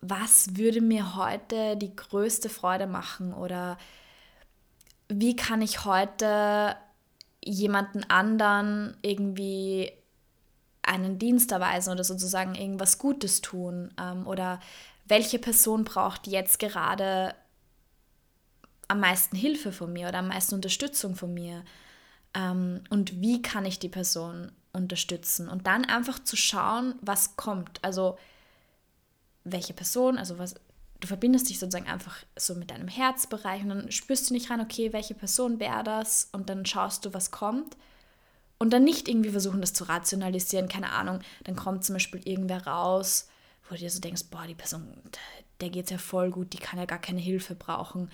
was 0.00 0.56
würde 0.56 0.80
mir 0.80 1.16
heute 1.16 1.76
die 1.76 1.94
größte 1.94 2.48
Freude 2.48 2.86
machen? 2.86 3.32
Oder 3.32 3.78
wie 5.08 5.36
kann 5.36 5.62
ich 5.62 5.84
heute 5.84 6.76
jemanden 7.42 8.04
anderen 8.04 8.96
irgendwie 9.02 9.92
einen 10.82 11.18
Dienst 11.18 11.52
erweisen 11.52 11.92
oder 11.92 12.04
sozusagen 12.04 12.54
irgendwas 12.54 12.98
Gutes 12.98 13.40
tun? 13.40 13.92
Ähm, 13.98 14.26
oder 14.26 14.60
welche 15.06 15.38
Person 15.38 15.84
braucht 15.84 16.26
jetzt 16.26 16.58
gerade 16.58 17.34
am 18.88 19.00
meisten 19.00 19.36
Hilfe 19.36 19.72
von 19.72 19.92
mir 19.92 20.08
oder 20.08 20.18
am 20.18 20.28
meisten 20.28 20.54
Unterstützung 20.54 21.14
von 21.14 21.32
mir? 21.32 21.64
Ähm, 22.34 22.82
und 22.90 23.20
wie 23.20 23.40
kann 23.40 23.64
ich 23.64 23.78
die 23.78 23.88
Person 23.88 24.52
unterstützen 24.74 25.48
und 25.48 25.66
dann 25.66 25.84
einfach 25.84 26.22
zu 26.22 26.36
schauen, 26.36 26.96
was 27.00 27.36
kommt. 27.36 27.82
Also 27.82 28.18
welche 29.44 29.72
Person, 29.72 30.18
also 30.18 30.38
was, 30.38 30.54
du 31.00 31.06
verbindest 31.06 31.48
dich 31.48 31.58
sozusagen 31.58 31.88
einfach 31.88 32.16
so 32.36 32.54
mit 32.54 32.70
deinem 32.70 32.88
Herzbereich 32.88 33.62
und 33.62 33.68
dann 33.68 33.92
spürst 33.92 34.28
du 34.28 34.34
nicht 34.34 34.50
rein, 34.50 34.60
okay, 34.60 34.92
welche 34.92 35.14
Person 35.14 35.60
wäre 35.60 35.84
das 35.84 36.28
und 36.32 36.48
dann 36.48 36.66
schaust 36.66 37.04
du, 37.04 37.14
was 37.14 37.30
kommt. 37.30 37.76
Und 38.58 38.72
dann 38.72 38.84
nicht 38.84 39.08
irgendwie 39.08 39.30
versuchen, 39.30 39.60
das 39.60 39.74
zu 39.74 39.84
rationalisieren, 39.84 40.68
keine 40.68 40.90
Ahnung, 40.90 41.20
dann 41.44 41.56
kommt 41.56 41.84
zum 41.84 41.94
Beispiel 41.94 42.20
irgendwer 42.24 42.66
raus, 42.66 43.28
wo 43.68 43.74
du 43.74 43.80
dir 43.80 43.90
so 43.90 44.00
denkst, 44.00 44.24
boah, 44.30 44.46
die 44.46 44.54
Person, 44.54 44.86
der 45.60 45.70
geht 45.70 45.84
es 45.84 45.90
ja 45.90 45.98
voll 45.98 46.30
gut, 46.30 46.52
die 46.52 46.58
kann 46.58 46.78
ja 46.78 46.86
gar 46.86 47.00
keine 47.00 47.20
Hilfe 47.20 47.54
brauchen. 47.54 48.10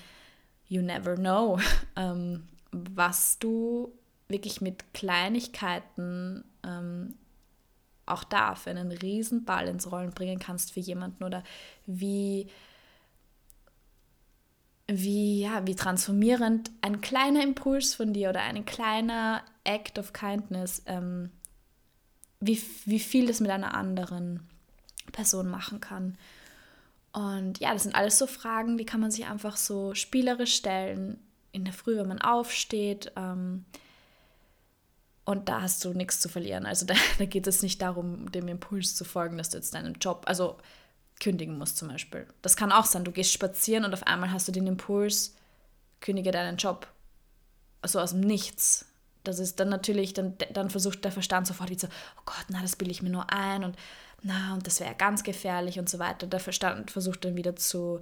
You 0.68 0.82
never 0.82 1.16
know, 1.16 1.58
ähm, 1.96 2.48
was 2.72 3.38
du 3.38 3.92
wirklich 4.28 4.60
mit 4.60 4.94
Kleinigkeiten 4.94 6.44
ähm, 6.64 7.14
auch 8.06 8.24
da 8.24 8.54
für 8.54 8.70
einen 8.70 8.92
riesen 8.92 9.44
Ball 9.44 9.68
ins 9.68 9.90
Rollen 9.90 10.10
bringen 10.10 10.38
kannst 10.38 10.72
für 10.72 10.80
jemanden 10.80 11.24
oder 11.24 11.42
wie, 11.86 12.48
wie, 14.86 15.42
ja, 15.42 15.66
wie 15.66 15.76
transformierend 15.76 16.70
ein 16.82 17.00
kleiner 17.00 17.42
Impuls 17.42 17.94
von 17.94 18.12
dir 18.12 18.30
oder 18.30 18.42
ein 18.42 18.64
kleiner 18.64 19.42
Act 19.64 19.98
of 19.98 20.12
Kindness, 20.12 20.82
ähm, 20.86 21.30
wie, 22.40 22.60
wie 22.86 23.00
viel 23.00 23.26
das 23.26 23.40
mit 23.40 23.50
einer 23.50 23.74
anderen 23.74 24.48
Person 25.12 25.48
machen 25.48 25.80
kann. 25.80 26.16
Und 27.12 27.58
ja, 27.58 27.72
das 27.72 27.82
sind 27.84 27.94
alles 27.94 28.18
so 28.18 28.26
Fragen, 28.26 28.78
die 28.78 28.84
kann 28.84 29.00
man 29.00 29.10
sich 29.10 29.26
einfach 29.26 29.56
so 29.56 29.94
spielerisch 29.94 30.54
stellen 30.54 31.18
in 31.52 31.64
der 31.64 31.74
Früh, 31.74 31.96
wenn 31.96 32.08
man 32.08 32.20
aufsteht. 32.20 33.12
Ähm, 33.16 33.64
und 35.30 35.49
da 35.49 35.62
hast 35.62 35.84
du 35.84 35.92
nichts 35.92 36.18
zu 36.18 36.28
verlieren. 36.28 36.66
Also 36.66 36.84
da, 36.87 36.94
da 37.18 37.25
geht 37.25 37.46
es 37.46 37.62
nicht 37.62 37.80
darum, 37.80 38.32
dem 38.32 38.49
Impuls 38.49 38.96
zu 38.96 39.04
folgen, 39.04 39.38
dass 39.38 39.50
du 39.50 39.58
jetzt 39.58 39.75
deinen 39.75 39.94
Job, 39.94 40.25
also 40.26 40.56
kündigen 41.20 41.56
musst 41.56 41.76
zum 41.76 41.87
Beispiel. 41.87 42.26
Das 42.42 42.56
kann 42.56 42.72
auch 42.72 42.84
sein, 42.84 43.04
du 43.04 43.12
gehst 43.12 43.32
spazieren 43.32 43.84
und 43.84 43.94
auf 43.94 44.02
einmal 44.08 44.32
hast 44.32 44.49
du 44.49 44.52
den 44.52 44.66
Impuls, 44.66 45.37
kündige 46.00 46.32
deinen 46.32 46.56
Job. 46.56 46.88
Also 47.80 48.00
aus 48.00 48.10
dem 48.10 48.22
Nichts. 48.22 48.87
Das 49.22 49.38
ist 49.38 49.60
dann 49.60 49.68
natürlich, 49.68 50.14
dann, 50.14 50.34
dann 50.52 50.68
versucht 50.68 51.04
der 51.04 51.12
Verstand 51.12 51.47
sofort 51.47 51.78
so, 51.78 51.86
oh 51.86 52.23
Gott, 52.25 52.47
na, 52.49 52.60
das 52.60 52.75
bilde 52.75 52.90
ich 52.90 53.02
mir 53.02 53.10
nur 53.10 53.30
ein 53.32 53.62
und 53.62 53.76
na, 54.23 54.54
und 54.54 54.66
das 54.66 54.80
wäre 54.80 54.97
ganz 54.97 55.23
gefährlich 55.23 55.78
und 55.78 55.88
so 55.88 56.00
weiter. 56.00 56.26
Der 56.26 56.40
Verstand 56.40 56.90
versucht 56.90 57.25
dann 57.25 57.36
wieder 57.36 57.54
zu, 57.54 58.00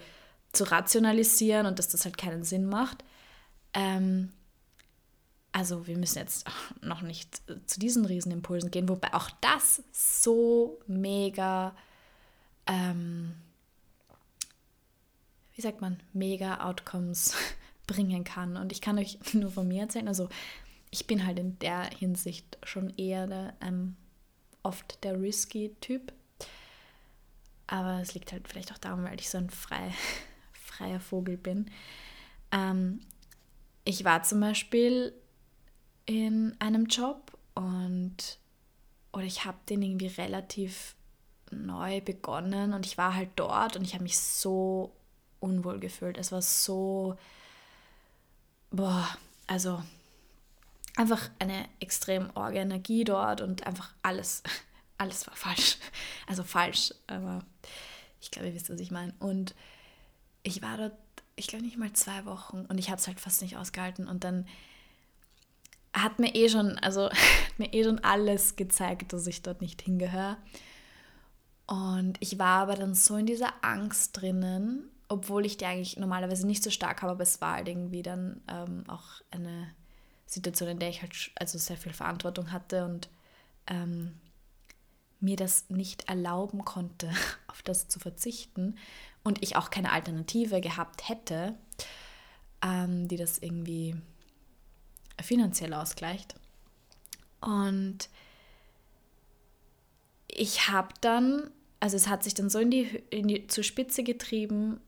zu 0.53 0.65
rationalisieren 0.65 1.67
und 1.67 1.79
dass 1.79 1.89
das 1.89 2.07
halt 2.07 2.17
keinen 2.17 2.43
Sinn 2.43 2.67
macht. 2.67 3.05
Ähm, 3.75 4.33
also 5.59 5.89
wir 5.89 5.99
müssen 5.99 6.19
jetzt 6.19 6.47
noch 6.83 7.03
nicht 7.03 7.43
zu 7.67 7.81
diesen 7.81 8.05
Riesenimpulsen 8.05 8.71
gehen, 8.71 8.89
wobei 8.89 9.13
auch 9.13 9.29
das 9.41 9.83
so 9.91 10.79
mega, 10.87 11.75
ähm, 12.67 13.35
wie 15.57 15.61
sagt 15.61 15.81
man, 15.81 15.99
mega 16.13 16.61
Outcomes 16.65 17.35
bringen 17.89 18.23
kann. 18.23 18.57
Und 18.57 18.71
ich 18.71 18.81
kann 18.81 19.01
euch 19.01 19.19
nur 19.33 19.51
von 19.51 19.67
mir 19.67 19.83
erzählen, 19.83 20.07
also 20.07 20.29
ich 20.93 21.09
bin 21.09 21.27
halt 21.27 21.41
in 21.41 21.59
der 21.59 21.91
Hinsicht 21.91 22.57
schon 22.63 22.97
eher 22.97 23.53
ähm, 23.61 23.97
oft 24.63 25.03
der 25.03 25.21
risky 25.21 25.75
Typ. 25.81 26.13
Aber 27.67 28.01
es 28.01 28.15
liegt 28.15 28.31
halt 28.31 28.47
vielleicht 28.47 28.71
auch 28.71 28.79
darum, 28.79 29.03
weil 29.03 29.19
ich 29.19 29.29
so 29.29 29.39
ein 29.39 29.51
frei, 29.51 29.93
freier 30.53 31.01
Vogel 31.01 31.37
bin. 31.37 31.69
Ähm, 32.53 33.01
ich 33.85 34.05
war 34.05 34.23
zum 34.23 34.39
Beispiel 34.39 35.13
in 36.09 36.57
einem 36.59 36.87
Job 36.87 37.39
und 37.55 38.39
oder 39.13 39.25
ich 39.25 39.45
habe 39.45 39.59
den 39.69 39.83
irgendwie 39.83 40.07
relativ 40.07 40.97
neu 41.51 42.01
begonnen 42.01 42.73
und 42.73 42.87
ich 42.87 42.97
war 42.97 43.15
halt 43.15 43.29
dort 43.37 43.77
und 43.77 43.85
ich 43.85 43.93
habe 43.93 44.05
mich 44.05 44.19
so 44.19 44.97
unwohl 45.39 45.79
gefühlt. 45.79 46.17
Es 46.17 46.33
war 46.33 46.41
so, 46.41 47.19
boah, 48.71 49.07
also 49.47 49.83
einfach 50.97 51.29
eine 51.39 51.69
extrem 51.79 52.31
orge 52.35 52.59
Energie 52.59 53.05
dort 53.05 53.43
und 53.43 53.67
einfach 53.67 53.91
alles, 54.03 54.43
alles 54.99 55.27
war 55.27 55.37
falsch. 55.37 55.77
Also 56.27 56.43
falsch, 56.43 56.95
aber 57.07 57.45
ich 58.23 58.31
glaube, 58.31 58.49
ihr 58.49 58.55
wisst, 58.55 58.71
was 58.71 58.81
ich 58.81 58.91
meine. 58.91 59.13
Und 59.19 59.55
ich 60.43 60.63
war 60.63 60.79
dort, 60.79 60.97
ich 61.37 61.49
glaube 61.49 61.67
nicht 61.67 61.77
mal 61.77 61.93
zwei 61.93 62.25
Wochen 62.25 62.65
und 62.65 62.79
ich 62.79 62.89
habe 62.89 62.99
es 62.99 63.07
halt 63.07 63.21
fast 63.21 63.43
nicht 63.43 63.59
ausgehalten 63.59 64.09
und 64.09 64.25
dann 64.25 64.47
hat 65.93 66.19
mir 66.19 66.35
eh 66.35 66.49
schon, 66.49 66.79
also 66.79 67.11
hat 67.11 67.59
mir 67.59 67.73
eh 67.73 67.85
schon 67.85 67.99
alles 68.01 68.57
gezeigt, 68.57 69.13
dass 69.13 69.27
ich 69.27 69.43
dort 69.43 69.61
nicht 69.61 69.83
hingehöre. 69.83 70.37
Und 71.67 72.17
ich 72.21 72.39
war 72.39 72.63
aber 72.63 72.75
dann 72.77 72.95
so 72.95 73.17
in 73.17 73.27
dieser 73.27 73.53
Angst 73.63 74.21
drinnen, 74.21 74.91
obwohl 75.09 75.45
ich 75.45 75.59
die 75.59 75.67
eigentlich 75.67 75.99
normalerweise 75.99 76.47
nicht 76.47 76.63
so 76.63 76.71
stark 76.71 77.03
habe, 77.03 77.13
aber 77.13 77.23
es 77.23 77.41
war 77.41 77.55
halt 77.55 77.69
irgendwie 77.69 78.03
dann 78.03 78.41
ähm, 78.49 78.85
auch 78.89 79.05
eine 79.31 79.71
Situation, 80.27 80.71
in 80.71 80.79
der 80.79 80.91
ich 80.91 81.03
halt 81.03 81.31
also 81.37 81.59
sehr 81.59 81.77
viel 81.77 81.93
Verantwortung 81.93 82.53
hatte 82.53 82.85
und 82.85 83.09
ähm, 83.67 84.15
mir 85.21 85.37
das 85.37 85.69
nicht 85.69 86.09
erlauben 86.09 86.65
konnte, 86.65 87.11
auf 87.49 87.63
das 87.63 87.89
zu 87.89 87.99
verzichten 87.99 88.77
und 89.23 89.43
ich 89.43 89.57
auch 89.57 89.71
keine 89.71 89.93
Alternative 89.93 90.61
gehabt 90.61 91.09
hätte, 91.09 91.55
ähm, 92.63 93.09
die 93.09 93.17
das 93.17 93.39
irgendwie 93.39 93.97
finanziell 95.21 95.75
ausgleicht. 95.75 96.35
Und 97.41 98.09
ich 100.29 100.69
habe 100.69 100.89
dann, 101.01 101.51
also 101.81 101.97
es 101.97 102.09
hat 102.09 102.23
sich 102.25 102.35
dann 102.35 102.51
so 102.51 102.59
in 102.59 102.71
die, 102.71 103.03
in 103.11 103.29
die 103.29 103.47
zur 103.47 103.65
Spitze 103.65 104.03
getrieben, 104.03 104.81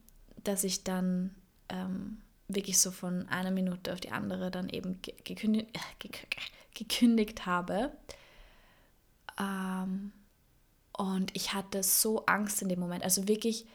dass 0.45 0.65
ich 0.65 0.85
dann 0.85 1.35
ähm, 1.69 2.19
wirklich 2.49 2.79
so 2.79 2.91
von 2.91 3.29
einer 3.29 3.51
Minute 3.51 3.93
auf 3.93 4.01
die 4.01 4.11
andere 4.11 4.51
dann 4.51 4.69
eben 4.69 5.01
gekündigt, 5.25 5.69
äh, 5.75 6.09
gekündigt 6.75 7.47
habe. 7.47 7.93
Ähm, 9.39 10.13
und 10.93 11.35
ich 11.35 11.55
hatte 11.55 11.83
so 11.83 12.27
Angst 12.27 12.63
in 12.63 12.69
dem 12.69 12.81
Moment. 12.81 13.05
Also 13.05 13.27
wirklich, 13.29 13.67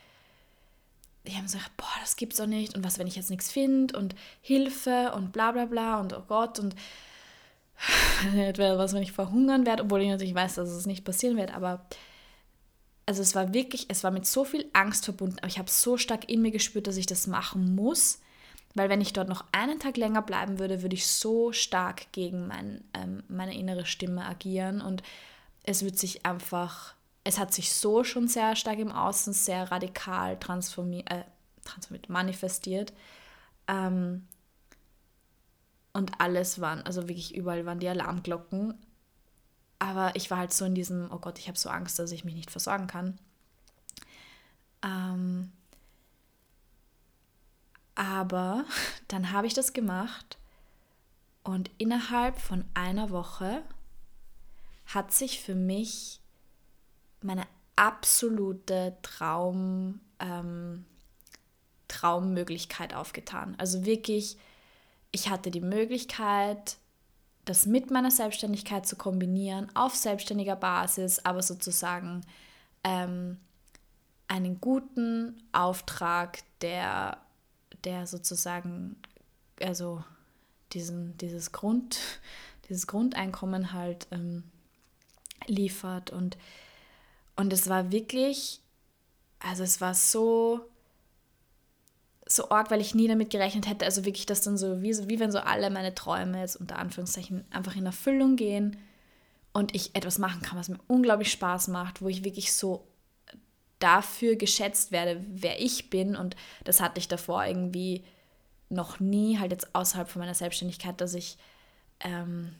ich 1.25 1.35
habe 1.35 1.45
gesagt, 1.45 1.71
boah, 1.77 1.85
das 2.01 2.15
gibt's 2.15 2.37
doch 2.37 2.47
nicht. 2.47 2.75
Und 2.75 2.83
was, 2.83 2.99
wenn 2.99 3.07
ich 3.07 3.15
jetzt 3.15 3.29
nichts 3.29 3.51
finde? 3.51 3.97
Und 3.97 4.15
Hilfe 4.41 5.11
und 5.15 5.31
bla 5.31 5.51
bla 5.51 5.65
bla. 5.65 5.99
Und 5.99 6.13
oh 6.13 6.23
Gott. 6.27 6.59
Und 6.59 6.75
was, 8.57 8.93
wenn 8.93 9.03
ich 9.03 9.11
verhungern 9.11 9.65
werde, 9.65 9.83
obwohl 9.83 10.01
ich 10.01 10.09
natürlich 10.09 10.35
weiß, 10.35 10.55
dass 10.55 10.69
es 10.69 10.85
nicht 10.85 11.03
passieren 11.03 11.37
wird, 11.37 11.53
aber 11.53 11.85
also 13.05 13.21
es 13.21 13.35
war 13.35 13.53
wirklich, 13.53 13.85
es 13.89 14.03
war 14.03 14.11
mit 14.11 14.25
so 14.25 14.45
viel 14.45 14.65
Angst 14.73 15.05
verbunden, 15.05 15.37
aber 15.37 15.47
ich 15.47 15.59
habe 15.59 15.69
so 15.69 15.97
stark 15.97 16.29
in 16.29 16.41
mir 16.41 16.51
gespürt, 16.51 16.87
dass 16.87 16.97
ich 16.97 17.05
das 17.05 17.27
machen 17.27 17.75
muss, 17.75 18.19
weil 18.73 18.89
wenn 18.89 19.01
ich 19.01 19.13
dort 19.13 19.29
noch 19.29 19.45
einen 19.51 19.79
Tag 19.79 19.97
länger 19.97 20.21
bleiben 20.21 20.57
würde, 20.57 20.81
würde 20.81 20.95
ich 20.95 21.07
so 21.07 21.51
stark 21.51 22.11
gegen 22.11 22.47
mein, 22.47 22.83
ähm, 22.93 23.23
meine 23.27 23.55
innere 23.55 23.85
Stimme 23.85 24.25
agieren. 24.25 24.81
Und 24.81 25.03
es 25.63 25.83
wird 25.83 25.97
sich 25.97 26.25
einfach 26.25 26.94
es 27.25 27.39
hat 27.39 27.53
sich 27.53 27.73
so 27.73 28.03
schon 28.03 28.27
sehr 28.27 28.55
stark 28.55 28.77
im 28.77 28.91
Außen 28.91 29.33
sehr 29.33 29.71
radikal 29.71 30.39
transformiert, 30.39 31.11
äh, 31.11 31.23
transformiert 31.65 32.07
manifestiert. 32.07 32.93
Ähm, 33.67 34.27
und 35.91 36.21
alles 36.21 36.61
waren, 36.61 36.83
also 36.83 37.07
wirklich 37.07 37.35
überall 37.35 37.65
waren 37.65 37.79
die 37.79 37.89
Alarmglocken. 37.89 38.75
aber 39.79 40.15
ich 40.15 40.31
war 40.31 40.37
halt 40.37 40.53
so 40.53 40.65
in 40.65 40.75
diesem, 40.75 41.11
oh 41.11 41.17
Gott, 41.19 41.39
ich 41.39 41.47
habe 41.47 41.57
so 41.57 41.69
Angst, 41.69 41.99
dass 41.99 42.11
ich 42.11 42.25
mich 42.25 42.35
nicht 42.35 42.51
versorgen 42.51 42.87
kann. 42.87 43.17
Ähm, 44.83 45.51
aber 47.95 48.65
dann 49.07 49.31
habe 49.31 49.47
ich 49.47 49.53
das 49.55 49.73
gemacht 49.73 50.37
und 51.43 51.71
innerhalb 51.79 52.39
von 52.39 52.65
einer 52.75 53.09
Woche 53.09 53.63
hat 54.85 55.11
sich 55.11 55.41
für 55.41 55.55
mich 55.55 56.19
meine 57.25 57.45
absolute 57.75 58.95
Traum, 59.01 59.99
ähm, 60.19 60.85
Traummöglichkeit 61.87 62.93
aufgetan. 62.93 63.55
Also 63.57 63.85
wirklich, 63.85 64.37
ich 65.11 65.29
hatte 65.29 65.51
die 65.51 65.61
Möglichkeit, 65.61 66.77
das 67.43 67.65
mit 67.65 67.91
meiner 67.91 68.11
Selbstständigkeit 68.11 68.87
zu 68.87 68.95
kombinieren, 68.95 69.69
auf 69.75 69.95
selbstständiger 69.95 70.55
Basis, 70.55 71.19
aber 71.19 71.43
sozusagen 71.43 72.21
ähm, 72.83 73.37
einen 74.27 74.59
guten 74.59 75.43
Auftrag, 75.51 76.39
der, 76.61 77.17
der 77.83 78.07
sozusagen, 78.07 78.95
also 79.61 80.03
diesen, 80.73 81.17
dieses, 81.17 81.51
Grund, 81.51 81.99
dieses 82.69 82.87
Grundeinkommen 82.87 83.73
halt 83.73 84.07
ähm, 84.11 84.43
liefert. 85.45 86.09
Und, 86.09 86.35
und 87.35 87.51
es 87.51 87.67
war 87.69 87.91
wirklich, 87.91 88.61
also 89.39 89.63
es 89.63 89.81
war 89.81 89.93
so, 89.93 90.61
so 92.25 92.49
arg, 92.49 92.71
weil 92.71 92.81
ich 92.81 92.95
nie 92.95 93.07
damit 93.07 93.29
gerechnet 93.29 93.67
hätte, 93.67 93.85
also 93.85 94.05
wirklich, 94.05 94.25
dass 94.25 94.41
dann 94.41 94.57
so, 94.57 94.81
wie, 94.81 94.97
wie 95.09 95.19
wenn 95.19 95.31
so 95.31 95.39
alle 95.39 95.69
meine 95.69 95.93
Träume 95.93 96.39
jetzt 96.39 96.55
unter 96.55 96.77
Anführungszeichen 96.77 97.45
einfach 97.51 97.75
in 97.75 97.85
Erfüllung 97.85 98.35
gehen 98.35 98.77
und 99.53 99.75
ich 99.75 99.95
etwas 99.95 100.17
machen 100.17 100.41
kann, 100.41 100.57
was 100.57 100.69
mir 100.69 100.79
unglaublich 100.87 101.31
Spaß 101.31 101.67
macht, 101.67 102.01
wo 102.01 102.07
ich 102.07 102.23
wirklich 102.23 102.53
so 102.53 102.87
dafür 103.79 104.35
geschätzt 104.35 104.91
werde, 104.91 105.23
wer 105.29 105.61
ich 105.61 105.89
bin. 105.89 106.15
Und 106.15 106.35
das 106.63 106.81
hatte 106.81 106.99
ich 106.99 107.07
davor 107.07 107.45
irgendwie 107.45 108.03
noch 108.69 108.99
nie, 108.99 109.37
halt 109.37 109.51
jetzt 109.51 109.75
außerhalb 109.75 110.09
von 110.09 110.21
meiner 110.21 110.33
Selbstständigkeit, 110.33 110.99
dass 110.99 111.13
ich, 111.13 111.37
ähm, 111.99 112.55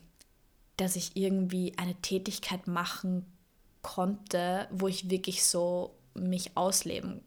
dass 0.78 0.96
ich 0.96 1.16
irgendwie 1.16 1.74
eine 1.78 1.96
Tätigkeit 1.96 2.68
machen 2.68 3.26
konnte, 3.86 4.68
wo 4.72 4.88
ich 4.88 5.12
wirklich 5.12 5.46
so 5.46 5.96
mich 6.16 6.58
ausleben 6.58 7.22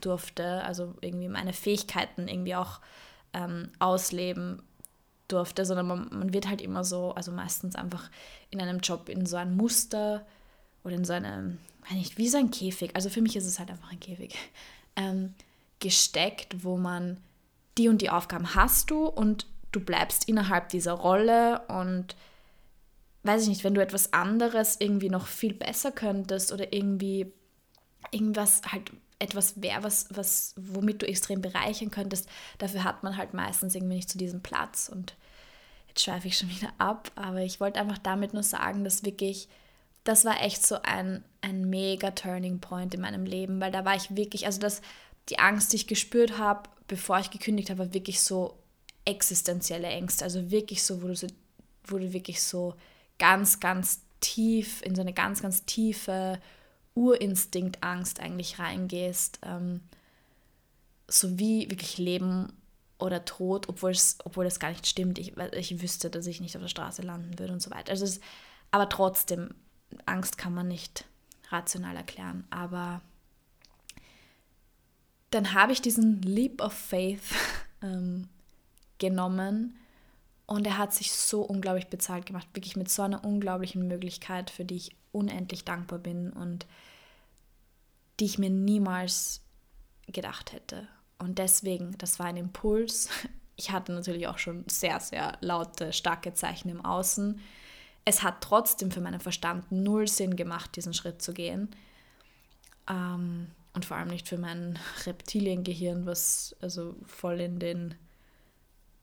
durfte, 0.00 0.64
also 0.64 0.94
irgendwie 1.02 1.28
meine 1.28 1.52
Fähigkeiten 1.52 2.26
irgendwie 2.26 2.54
auch 2.54 2.80
ähm, 3.34 3.70
ausleben 3.78 4.62
durfte, 5.28 5.66
sondern 5.66 5.86
man, 5.86 6.08
man, 6.10 6.32
wird 6.32 6.48
halt 6.48 6.62
immer 6.62 6.84
so, 6.84 7.12
also 7.12 7.32
meistens 7.32 7.74
einfach 7.76 8.10
in 8.50 8.62
einem 8.62 8.78
Job 8.78 9.10
in 9.10 9.26
so 9.26 9.36
ein 9.36 9.56
Muster 9.56 10.24
oder 10.84 10.94
in 10.94 11.04
so 11.04 11.12
einem, 11.12 11.58
nicht, 11.90 12.16
wie 12.16 12.30
so 12.30 12.38
ein 12.38 12.50
Käfig, 12.50 12.96
also 12.96 13.10
für 13.10 13.20
mich 13.20 13.36
ist 13.36 13.44
es 13.44 13.58
halt 13.58 13.70
einfach 13.70 13.92
ein 13.92 14.00
Käfig, 14.00 14.34
ähm, 14.96 15.34
gesteckt, 15.80 16.64
wo 16.64 16.78
man 16.78 17.18
die 17.76 17.88
und 17.88 18.00
die 18.00 18.10
Aufgaben 18.10 18.54
hast 18.54 18.90
du 18.90 19.06
und 19.06 19.46
du 19.70 19.80
bleibst 19.80 20.28
innerhalb 20.30 20.70
dieser 20.70 20.94
Rolle 20.94 21.60
und 21.68 22.16
weiß 23.22 23.42
ich 23.42 23.48
nicht, 23.48 23.64
wenn 23.64 23.74
du 23.74 23.82
etwas 23.82 24.12
anderes 24.12 24.76
irgendwie 24.78 25.10
noch 25.10 25.26
viel 25.26 25.54
besser 25.54 25.92
könntest 25.92 26.52
oder 26.52 26.72
irgendwie 26.72 27.32
irgendwas 28.10 28.62
halt 28.66 28.92
etwas 29.18 29.60
wäre, 29.60 29.82
was, 29.82 30.06
was, 30.10 30.54
womit 30.56 31.02
du 31.02 31.08
extrem 31.08 31.40
bereichern 31.40 31.90
könntest, 31.90 32.28
dafür 32.58 32.84
hat 32.84 33.02
man 33.02 33.16
halt 33.16 33.34
meistens 33.34 33.74
irgendwie 33.74 33.96
nicht 33.96 34.10
zu 34.10 34.18
diesem 34.18 34.42
Platz. 34.42 34.88
Und 34.88 35.16
jetzt 35.88 36.02
schweife 36.02 36.28
ich 36.28 36.38
schon 36.38 36.50
wieder 36.56 36.72
ab, 36.78 37.10
aber 37.16 37.40
ich 37.40 37.60
wollte 37.60 37.80
einfach 37.80 37.98
damit 37.98 38.32
nur 38.32 38.44
sagen, 38.44 38.84
dass 38.84 39.04
wirklich, 39.04 39.48
das 40.04 40.24
war 40.24 40.40
echt 40.42 40.64
so 40.64 40.80
ein, 40.82 41.24
ein 41.40 41.68
mega 41.68 42.12
Turning 42.12 42.60
Point 42.60 42.94
in 42.94 43.00
meinem 43.00 43.24
Leben, 43.24 43.60
weil 43.60 43.72
da 43.72 43.84
war 43.84 43.96
ich 43.96 44.14
wirklich, 44.14 44.46
also 44.46 44.60
das, 44.60 44.80
die 45.28 45.38
Angst, 45.38 45.72
die 45.72 45.76
ich 45.76 45.86
gespürt 45.86 46.38
habe, 46.38 46.68
bevor 46.86 47.18
ich 47.18 47.30
gekündigt 47.30 47.70
habe, 47.70 47.80
war 47.80 47.94
wirklich 47.94 48.20
so 48.20 48.56
existenzielle 49.04 49.88
Ängste. 49.88 50.24
Also 50.24 50.50
wirklich 50.50 50.82
so, 50.82 51.02
wo 51.02 51.08
du, 51.08 51.16
so, 51.16 51.26
wo 51.84 51.98
du 51.98 52.12
wirklich 52.12 52.42
so 52.42 52.74
ganz, 53.18 53.60
ganz 53.60 54.02
tief 54.20 54.82
in 54.82 54.94
so 54.94 55.00
eine 55.00 55.12
ganz, 55.12 55.42
ganz 55.42 55.64
tiefe 55.64 56.40
Urinstinkangst 56.94 58.20
eigentlich 58.20 58.58
reingehst, 58.58 59.38
ähm, 59.42 59.80
so 61.06 61.38
wie 61.38 61.70
wirklich 61.70 61.98
Leben 61.98 62.52
oder 62.98 63.24
Tod, 63.24 63.68
obwohl 63.68 63.92
es, 63.92 64.18
obwohl 64.24 64.44
das 64.44 64.58
gar 64.58 64.70
nicht 64.70 64.86
stimmt. 64.86 65.18
Ich, 65.18 65.36
ich 65.36 65.80
wüsste, 65.80 66.10
dass 66.10 66.26
ich 66.26 66.40
nicht 66.40 66.56
auf 66.56 66.62
der 66.62 66.68
Straße 66.68 67.02
landen 67.02 67.38
würde 67.38 67.52
und 67.52 67.62
so 67.62 67.70
weiter. 67.70 67.90
Also 67.92 68.04
es, 68.04 68.20
aber 68.70 68.88
trotzdem, 68.88 69.54
Angst 70.04 70.36
kann 70.36 70.52
man 70.52 70.68
nicht 70.68 71.04
rational 71.50 71.96
erklären. 71.96 72.44
Aber 72.50 73.00
dann 75.30 75.54
habe 75.54 75.72
ich 75.72 75.80
diesen 75.80 76.20
Leap 76.22 76.60
of 76.60 76.72
Faith 76.72 77.22
ähm, 77.82 78.28
genommen 78.98 79.76
und 80.48 80.66
er 80.66 80.78
hat 80.78 80.94
sich 80.94 81.12
so 81.12 81.42
unglaublich 81.42 81.88
bezahlt 81.88 82.24
gemacht, 82.24 82.48
wirklich 82.54 82.74
mit 82.74 82.90
so 82.90 83.02
einer 83.02 83.22
unglaublichen 83.22 83.86
Möglichkeit, 83.86 84.48
für 84.48 84.64
die 84.64 84.76
ich 84.76 84.96
unendlich 85.12 85.66
dankbar 85.66 85.98
bin 85.98 86.32
und 86.32 86.66
die 88.18 88.24
ich 88.24 88.38
mir 88.38 88.48
niemals 88.48 89.42
gedacht 90.06 90.54
hätte. 90.54 90.88
Und 91.18 91.38
deswegen, 91.38 91.96
das 91.98 92.18
war 92.18 92.26
ein 92.26 92.38
Impuls. 92.38 93.08
Ich 93.60 93.72
hatte 93.72 93.90
natürlich 93.90 94.28
auch 94.28 94.38
schon 94.38 94.64
sehr, 94.68 95.00
sehr 95.00 95.36
laute, 95.40 95.92
starke 95.92 96.32
Zeichen 96.32 96.68
im 96.68 96.84
Außen. 96.84 97.40
Es 98.04 98.22
hat 98.22 98.40
trotzdem 98.40 98.92
für 98.92 99.00
meinen 99.00 99.18
Verstand 99.18 99.72
null 99.72 100.06
Sinn 100.06 100.36
gemacht, 100.36 100.76
diesen 100.76 100.94
Schritt 100.94 101.20
zu 101.20 101.34
gehen. 101.34 101.68
Ähm, 102.88 103.50
und 103.74 103.84
vor 103.84 103.96
allem 103.96 104.10
nicht 104.10 104.28
für 104.28 104.38
mein 104.38 104.78
Reptiliengehirn, 105.06 106.06
was 106.06 106.54
also 106.60 106.94
voll 107.04 107.40
in 107.40 107.58
den 107.58 107.96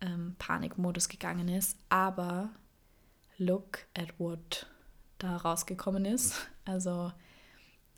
ähm, 0.02 0.36
Panikmodus 0.38 1.10
gegangen 1.10 1.48
ist. 1.48 1.78
Aber 1.90 2.50
look 3.38 3.80
at 3.98 4.20
what 4.20 4.68
da 5.18 5.38
rausgekommen 5.38 6.06
ist. 6.06 6.48
Also 6.66 7.12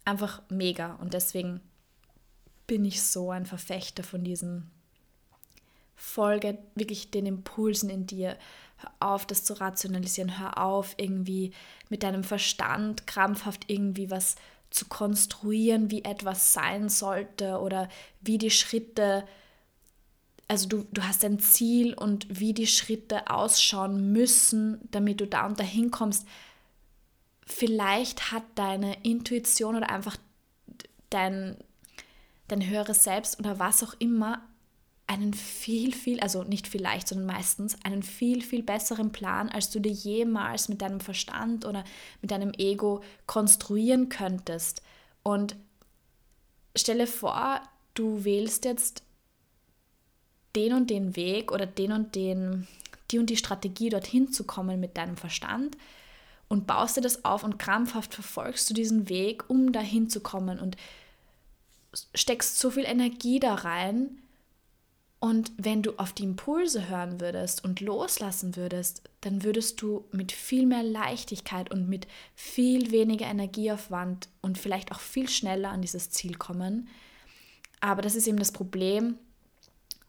einfach 0.06 0.42
mega. 0.50 0.94
Und 0.96 1.14
deswegen 1.14 1.62
bin 2.66 2.86
ich 2.86 3.02
so 3.02 3.32
ein 3.32 3.46
Verfechter 3.46 4.04
von 4.04 4.24
diesen 4.24 4.70
Folge 5.96 6.58
wirklich 6.76 7.12
den 7.12 7.26
Impulsen 7.26 7.90
in 7.90 8.06
dir. 8.06 8.38
Hör 8.78 8.92
auf, 9.00 9.26
das 9.26 9.44
zu 9.44 9.54
rationalisieren. 9.54 10.40
Hör 10.40 10.64
auf, 10.64 10.94
irgendwie 10.98 11.54
mit 11.90 12.04
deinem 12.04 12.24
Verstand 12.24 13.08
krampfhaft 13.08 13.70
irgendwie 13.70 14.12
was 14.12 14.36
zu 14.70 14.86
konstruieren, 14.86 15.90
wie 15.92 16.04
etwas 16.04 16.54
sein 16.54 16.90
sollte 16.90 17.60
oder 17.60 17.90
wie 18.22 18.38
die 18.38 18.52
Schritte, 18.52 19.26
also 20.48 20.68
du, 20.68 20.86
du 20.92 21.04
hast 21.04 21.26
ein 21.26 21.40
Ziel 21.40 21.94
und 21.94 22.28
wie 22.40 22.54
die 22.54 22.68
Schritte 22.68 23.30
ausschauen 23.30 24.12
müssen, 24.12 24.80
damit 24.92 25.20
du 25.20 25.28
da 25.28 25.46
und 25.46 25.60
dahin 25.60 25.92
kommst 25.92 26.26
vielleicht 27.48 28.32
hat 28.32 28.44
deine 28.56 28.98
Intuition 29.04 29.76
oder 29.76 29.90
einfach 29.90 30.18
dein, 31.10 31.58
dein 32.48 32.68
höheres 32.68 33.04
Selbst 33.04 33.40
oder 33.40 33.58
was 33.58 33.84
auch 33.84 33.96
immer 34.00 34.42
einen 35.10 35.34
viel, 35.34 35.94
viel, 35.94 36.20
also 36.20 36.44
nicht 36.44 36.68
vielleicht, 36.68 37.08
sondern 37.08 37.28
meistens 37.28 37.78
einen 37.86 38.04
viel, 38.04 38.42
viel 38.42 38.62
besseren 38.62 39.14
Plan, 39.14 39.48
als 39.48 39.70
du 39.70 39.80
dir 39.80 39.92
jemals 39.92 40.68
mit 40.68 40.82
deinem 40.82 41.00
Verstand 41.00 41.64
oder 41.64 41.86
mit 42.22 42.32
deinem 42.32 42.52
Ego 42.58 43.02
konstruieren 43.26 44.10
könntest. 44.10 44.82
Und 45.24 45.56
stelle 46.76 47.08
vor, 47.08 47.62
du 47.94 48.26
wählst 48.26 48.66
jetzt 48.66 49.02
den 50.58 50.74
und 50.74 50.90
den 50.90 51.16
Weg 51.16 51.52
oder 51.52 51.68
den 51.68 51.92
und 51.92 52.16
den, 52.16 52.68
die 53.12 53.20
und 53.20 53.30
die 53.30 53.38
Strategie, 53.38 53.90
dorthin 53.90 54.32
zu 54.32 54.44
kommen 54.44 54.80
mit 54.80 54.98
deinem 54.98 55.16
Verstand 55.16 55.78
und 56.48 56.66
baust 56.66 56.98
dir 56.98 57.02
das 57.02 57.24
auf 57.24 57.44
und 57.44 57.60
krampfhaft 57.60 58.16
verfolgst 58.16 58.68
du 58.68 58.74
diesen 58.74 59.08
Weg, 59.08 59.48
um 59.52 59.72
dahin 59.72 60.10
zu 60.10 60.20
kommen 60.20 60.60
und 60.60 60.76
steckst 62.16 62.58
so 62.58 62.72
viel 62.72 62.86
Energie 62.86 63.40
da 63.40 63.54
rein. 63.54 64.18
Und 65.20 65.52
wenn 65.58 65.84
du 65.84 65.94
auf 65.98 66.14
die 66.14 66.24
Impulse 66.24 66.90
hören 66.90 67.22
würdest 67.22 67.64
und 67.64 67.80
loslassen 67.80 68.56
würdest, 68.56 69.04
dann 69.22 69.44
würdest 69.44 69.82
du 69.82 70.06
mit 70.12 70.32
viel 70.32 70.66
mehr 70.66 70.84
Leichtigkeit 70.84 71.72
und 71.72 71.88
mit 71.88 72.08
viel 72.36 72.92
weniger 72.92 73.28
Energieaufwand 73.28 74.28
und 74.42 74.58
vielleicht 74.58 74.92
auch 74.92 75.00
viel 75.00 75.30
schneller 75.30 75.70
an 75.70 75.82
dieses 75.82 76.10
Ziel 76.10 76.36
kommen. 76.36 76.88
Aber 77.80 78.02
das 78.02 78.16
ist 78.16 78.28
eben 78.28 78.40
das 78.40 78.52
Problem 78.52 79.18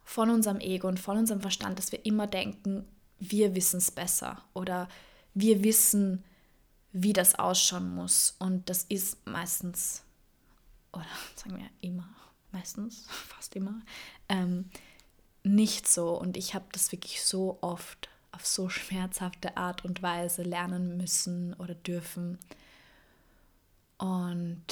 von 0.08 0.30
unserem 0.30 0.58
Ego 0.60 0.88
und 0.88 0.98
von 0.98 1.18
unserem 1.18 1.42
Verstand, 1.42 1.78
dass 1.78 1.92
wir 1.92 2.06
immer 2.06 2.26
denken, 2.26 2.88
wir 3.18 3.54
wissen 3.54 3.76
es 3.76 3.90
besser 3.90 4.42
oder 4.54 4.88
wir 5.34 5.62
wissen, 5.62 6.24
wie 6.92 7.12
das 7.12 7.34
ausschauen 7.34 7.94
muss. 7.94 8.34
Und 8.38 8.70
das 8.70 8.84
ist 8.84 9.26
meistens, 9.26 10.02
oder 10.94 11.04
sagen 11.36 11.58
wir 11.58 11.68
immer, 11.82 12.08
meistens, 12.52 13.04
fast 13.28 13.54
immer, 13.54 13.82
ähm, 14.30 14.70
nicht 15.42 15.86
so. 15.86 16.18
Und 16.18 16.38
ich 16.38 16.54
habe 16.54 16.64
das 16.72 16.90
wirklich 16.90 17.22
so 17.22 17.58
oft 17.60 18.08
auf 18.32 18.46
so 18.46 18.70
schmerzhafte 18.70 19.58
Art 19.58 19.84
und 19.84 20.02
Weise 20.02 20.42
lernen 20.42 20.96
müssen 20.96 21.52
oder 21.52 21.74
dürfen. 21.74 22.38
Und 23.98 24.64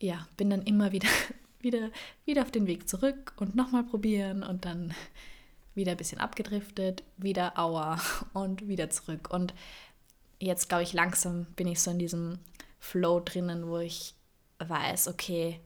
ja, 0.00 0.26
bin 0.38 0.48
dann 0.48 0.62
immer 0.62 0.90
wieder, 0.92 1.08
wieder, 1.62 1.90
wieder 2.24 2.42
auf 2.42 2.50
den 2.50 2.66
Weg 2.66 2.88
zurück 2.88 3.34
und 3.36 3.54
nochmal 3.54 3.84
probieren 3.84 4.42
und 4.42 4.64
dann 4.64 4.94
wieder 5.74 5.92
ein 5.92 5.96
bisschen 5.96 6.20
abgedriftet, 6.20 7.02
wieder 7.16 7.58
Aua 7.58 8.00
und 8.32 8.68
wieder 8.68 8.90
zurück. 8.90 9.32
Und 9.32 9.54
jetzt 10.38 10.68
glaube 10.68 10.82
ich, 10.82 10.92
langsam 10.92 11.46
bin 11.56 11.66
ich 11.66 11.80
so 11.80 11.90
in 11.90 11.98
diesem 11.98 12.38
Flow 12.78 13.20
drinnen, 13.20 13.68
wo 13.68 13.78
ich 13.78 14.14
weiß, 14.58 15.08
okay, 15.08 15.60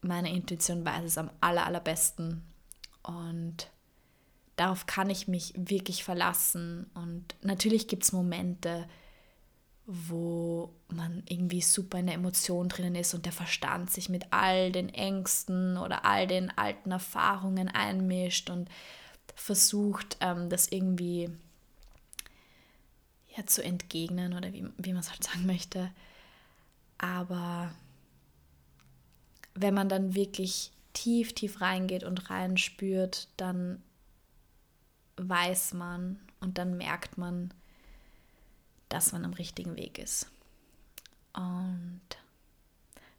meine 0.00 0.32
Intuition 0.32 0.84
weiß 0.84 1.04
es 1.04 1.18
am 1.18 1.30
aller, 1.40 1.66
allerbesten. 1.66 2.42
Und 3.02 3.70
darauf 4.56 4.86
kann 4.86 5.10
ich 5.10 5.28
mich 5.28 5.54
wirklich 5.56 6.04
verlassen. 6.04 6.90
Und 6.94 7.36
natürlich 7.42 7.88
gibt 7.88 8.02
es 8.02 8.12
Momente, 8.12 8.88
wo 9.86 10.72
man 10.88 11.22
irgendwie 11.28 11.60
super 11.60 11.98
in 11.98 12.06
der 12.06 12.14
Emotion 12.14 12.68
drinnen 12.68 12.94
ist 12.94 13.14
und 13.14 13.26
der 13.26 13.32
Verstand 13.32 13.90
sich 13.90 14.08
mit 14.08 14.26
all 14.32 14.70
den 14.70 14.88
Ängsten 14.88 15.76
oder 15.76 16.04
all 16.04 16.26
den 16.26 16.56
alten 16.56 16.92
Erfahrungen 16.92 17.68
einmischt 17.68 18.48
und 18.48 18.68
versucht, 19.34 20.16
ähm, 20.20 20.48
das 20.48 20.68
irgendwie 20.68 21.30
ja, 23.36 23.46
zu 23.46 23.62
entgegnen 23.64 24.34
oder 24.34 24.52
wie, 24.52 24.64
wie 24.76 24.92
man 24.92 25.00
es 25.00 25.10
halt 25.10 25.24
sagen 25.24 25.46
möchte. 25.46 25.90
Aber 26.98 27.74
wenn 29.54 29.74
man 29.74 29.88
dann 29.88 30.14
wirklich 30.14 30.70
tief, 30.92 31.32
tief 31.34 31.60
reingeht 31.60 32.04
und 32.04 32.30
reinspürt, 32.30 33.28
dann 33.36 33.82
weiß 35.16 35.74
man 35.74 36.20
und 36.40 36.58
dann 36.58 36.76
merkt 36.76 37.18
man, 37.18 37.52
dass 38.92 39.12
man 39.12 39.24
am 39.24 39.32
richtigen 39.32 39.76
Weg 39.76 39.98
ist. 39.98 40.30
Und 41.34 42.02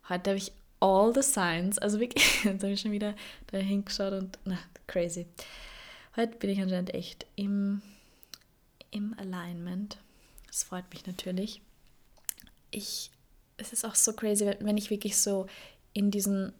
heute 0.08 0.32
habe 0.32 0.38
ich 0.38 0.52
all 0.80 1.14
the 1.14 1.22
signs, 1.22 1.80
also 1.80 2.00
wirklich, 2.00 2.44
jetzt 2.44 2.64
habe 2.64 2.74
ich 2.74 2.82
schon 2.82 2.92
wieder 2.92 3.16
da 3.48 3.58
hingeschaut 3.58 4.14
und 4.14 4.38
na, 4.46 4.60
crazy. 4.86 5.26
Heute 6.16 6.38
bin 6.38 6.52
ich 6.52 6.62
anscheinend 6.62 6.94
echt 6.94 7.26
im, 7.36 7.82
im 8.92 9.16
Alignment. 9.18 9.98
Das 10.48 10.64
freut 10.64 10.90
mich 10.92 11.08
natürlich. 11.08 11.62
Ich, 12.70 13.10
es 13.58 13.74
ist 13.74 13.86
auch 13.86 13.96
so 13.96 14.14
crazy, 14.14 14.46
wenn 14.60 14.78
ich 14.78 14.92
wirklich 14.92 15.18
so 15.18 15.48
in 15.94 16.12
diesen 16.12 16.54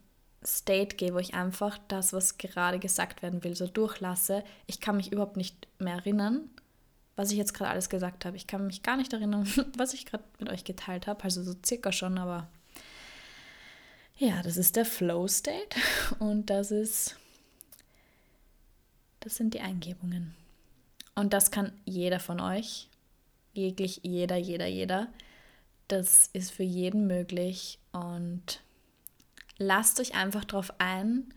State 0.44 0.96
gehe, 0.96 1.14
wo 1.14 1.20
ich 1.20 1.34
einfach 1.34 1.78
das, 1.88 2.14
was 2.14 2.38
gerade 2.38 2.80
gesagt 2.80 3.22
werden 3.22 3.44
will, 3.44 3.56
so 3.56 3.68
durchlasse. 3.68 4.44
Ich 4.66 4.80
kann 4.80 4.98
mich 4.98 5.12
überhaupt 5.12 5.38
nicht 5.38 5.68
mehr 5.78 5.96
erinnern, 5.96 6.50
was 7.16 7.32
ich 7.32 7.38
jetzt 7.38 7.54
gerade 7.54 7.72
alles 7.72 7.90
gesagt 7.90 8.26
habe. 8.26 8.38
Ich 8.38 8.48
kann 8.48 8.66
mich 8.66 8.84
gar 8.84 8.98
nicht 8.98 9.14
erinnern, 9.14 9.48
was 9.78 9.94
ich 9.94 10.06
gerade 10.06 10.24
mit 10.40 10.50
euch 10.50 10.64
geteilt 10.64 11.08
habe. 11.08 11.24
Also 11.24 11.44
so 11.44 11.56
circa 11.66 11.92
schon, 11.92 12.18
aber 12.18 12.48
ja, 14.18 14.42
das 14.44 14.58
ist 14.58 14.76
der 14.76 14.86
Flow 14.86 15.28
State 15.28 15.78
und 16.20 16.50
das 16.50 16.72
ist, 16.72 17.18
das 19.20 19.36
sind 19.36 19.54
die 19.54 19.62
Eingebungen. 19.62 20.36
Und 21.16 21.34
das 21.34 21.52
kann 21.52 21.72
jeder 21.86 22.20
von 22.20 22.40
euch, 22.40 22.90
jeglich 23.54 24.02
jeder, 24.04 24.38
jeder, 24.38 24.66
jeder. 24.66 25.08
Das 25.88 26.30
ist 26.34 26.52
für 26.52 26.64
jeden 26.64 27.06
möglich 27.06 27.78
und 27.92 28.62
lasst 29.58 30.00
euch 30.00 30.16
einfach 30.16 30.46
drauf 30.46 30.74
ein 30.80 31.32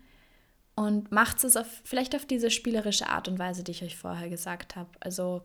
und 0.77 1.11
macht 1.11 1.43
es 1.43 1.57
auf, 1.57 1.65
vielleicht 1.83 2.15
auf 2.15 2.27
diese 2.27 2.51
spielerische 2.51 3.09
Art 3.09 3.27
und 3.27 3.39
Weise, 3.39 3.63
die 3.63 3.71
ich 3.71 3.81
euch 3.81 3.97
vorher 3.97 4.29
gesagt 4.29 4.75
habe. 4.75 4.89
Also 4.99 5.41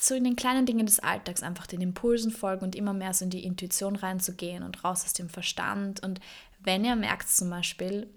so 0.00 0.16
in 0.16 0.24
den 0.24 0.34
kleinen 0.34 0.66
Dingen 0.66 0.84
des 0.84 0.98
Alltags 0.98 1.44
einfach 1.44 1.68
den 1.68 1.80
Impulsen 1.80 2.32
folgen 2.32 2.64
und 2.64 2.74
immer 2.74 2.92
mehr 2.92 3.14
so 3.14 3.24
in 3.24 3.30
die 3.30 3.44
Intuition 3.44 3.94
reinzugehen 3.94 4.64
und 4.64 4.82
raus 4.82 5.04
aus 5.04 5.12
dem 5.12 5.28
Verstand. 5.28 6.02
Und 6.02 6.18
wenn 6.58 6.84
ihr 6.84 6.96
merkt 6.96 7.28
zum 7.28 7.48
Beispiel, 7.48 8.08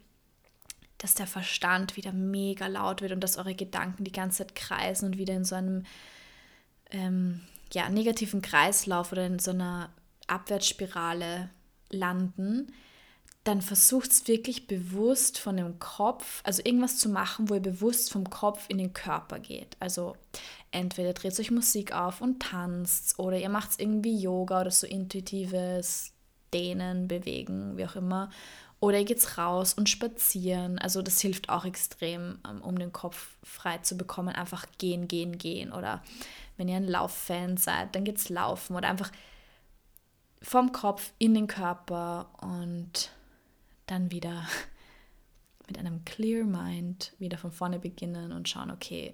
dass 0.98 1.14
der 1.14 1.28
Verstand 1.28 1.96
wieder 1.96 2.12
mega 2.12 2.66
laut 2.66 3.02
wird 3.04 3.12
und 3.12 3.22
dass 3.22 3.38
eure 3.38 3.54
Gedanken 3.54 4.06
die 4.06 4.12
ganze 4.12 4.40
Zeit 4.40 4.56
kreisen 4.56 5.06
und 5.06 5.18
wieder 5.20 5.36
in 5.36 5.46
so 5.46 5.54
einem 5.54 5.86
ähm, 6.90 7.42
ja, 7.74 7.90
negativen 7.90 8.42
Kreislauf 8.42 9.12
oder 9.12 9.28
in 9.28 9.38
so 9.38 9.52
einer 9.52 9.92
Abwärtsspirale 10.26 11.52
landen, 11.92 12.74
dann 13.44 13.62
versucht 13.62 14.12
es 14.12 14.28
wirklich 14.28 14.68
bewusst 14.68 15.40
von 15.40 15.58
dem 15.58 15.80
Kopf, 15.80 16.42
also 16.44 16.62
irgendwas 16.64 16.98
zu 16.98 17.10
machen, 17.10 17.50
wo 17.50 17.56
ihr 17.56 17.62
bewusst 17.62 18.12
vom 18.12 18.30
Kopf 18.30 18.66
in 18.68 18.78
den 18.78 18.94
Körper 18.94 19.40
geht. 19.40 19.76
Also 19.80 20.16
entweder 20.70 21.14
dreht 21.14 21.40
euch 21.40 21.50
Musik 21.50 21.92
auf 21.94 22.22
und 22.22 22.42
tanzt 22.42 23.18
oder 23.18 23.38
ihr 23.38 23.50
macht 23.50 23.80
irgendwie 23.80 24.16
Yoga 24.16 24.62
oder 24.62 24.72
so 24.72 24.86
intuitives 24.86 26.14
Dehnen, 26.54 27.08
Bewegen, 27.08 27.78
wie 27.78 27.86
auch 27.86 27.96
immer. 27.96 28.30
Oder 28.80 29.00
ihr 29.00 29.06
geht 29.06 29.38
raus 29.38 29.74
und 29.74 29.90
spazieren. 29.90 30.80
Also 30.80 31.02
das 31.02 31.22
hilft 31.22 31.50
auch 31.50 31.66
extrem, 31.66 32.40
ähm, 32.48 32.62
um 32.62 32.78
den 32.78 32.92
Kopf 32.92 33.38
frei 33.44 33.78
zu 33.78 33.96
bekommen. 33.96 34.36
Einfach 34.36 34.66
gehen, 34.80 35.08
gehen, 35.08 35.38
gehen. 35.38 35.72
Oder 35.72 36.04
wenn 36.58 36.68
ihr 36.68 36.78
ein 36.78 36.88
Lauffan 36.88 37.58
seid, 37.58 37.96
dann 37.96 38.04
geht's 38.04 38.30
laufen. 38.30 38.76
Oder 38.76 38.90
einfach 38.90 39.12
vom 40.42 40.72
Kopf 40.72 41.14
in 41.20 41.36
den 41.36 41.46
Körper 41.46 42.32
und 42.42 43.12
dann 43.92 44.12
wieder 44.12 44.48
mit 45.68 45.78
einem 45.78 46.04
clear 46.06 46.46
mind 46.46 47.14
wieder 47.20 47.38
von 47.38 47.52
vorne 47.52 47.80
beginnen 47.80 48.32
und 48.32 48.50
schauen, 48.50 48.72
okay, 48.72 49.14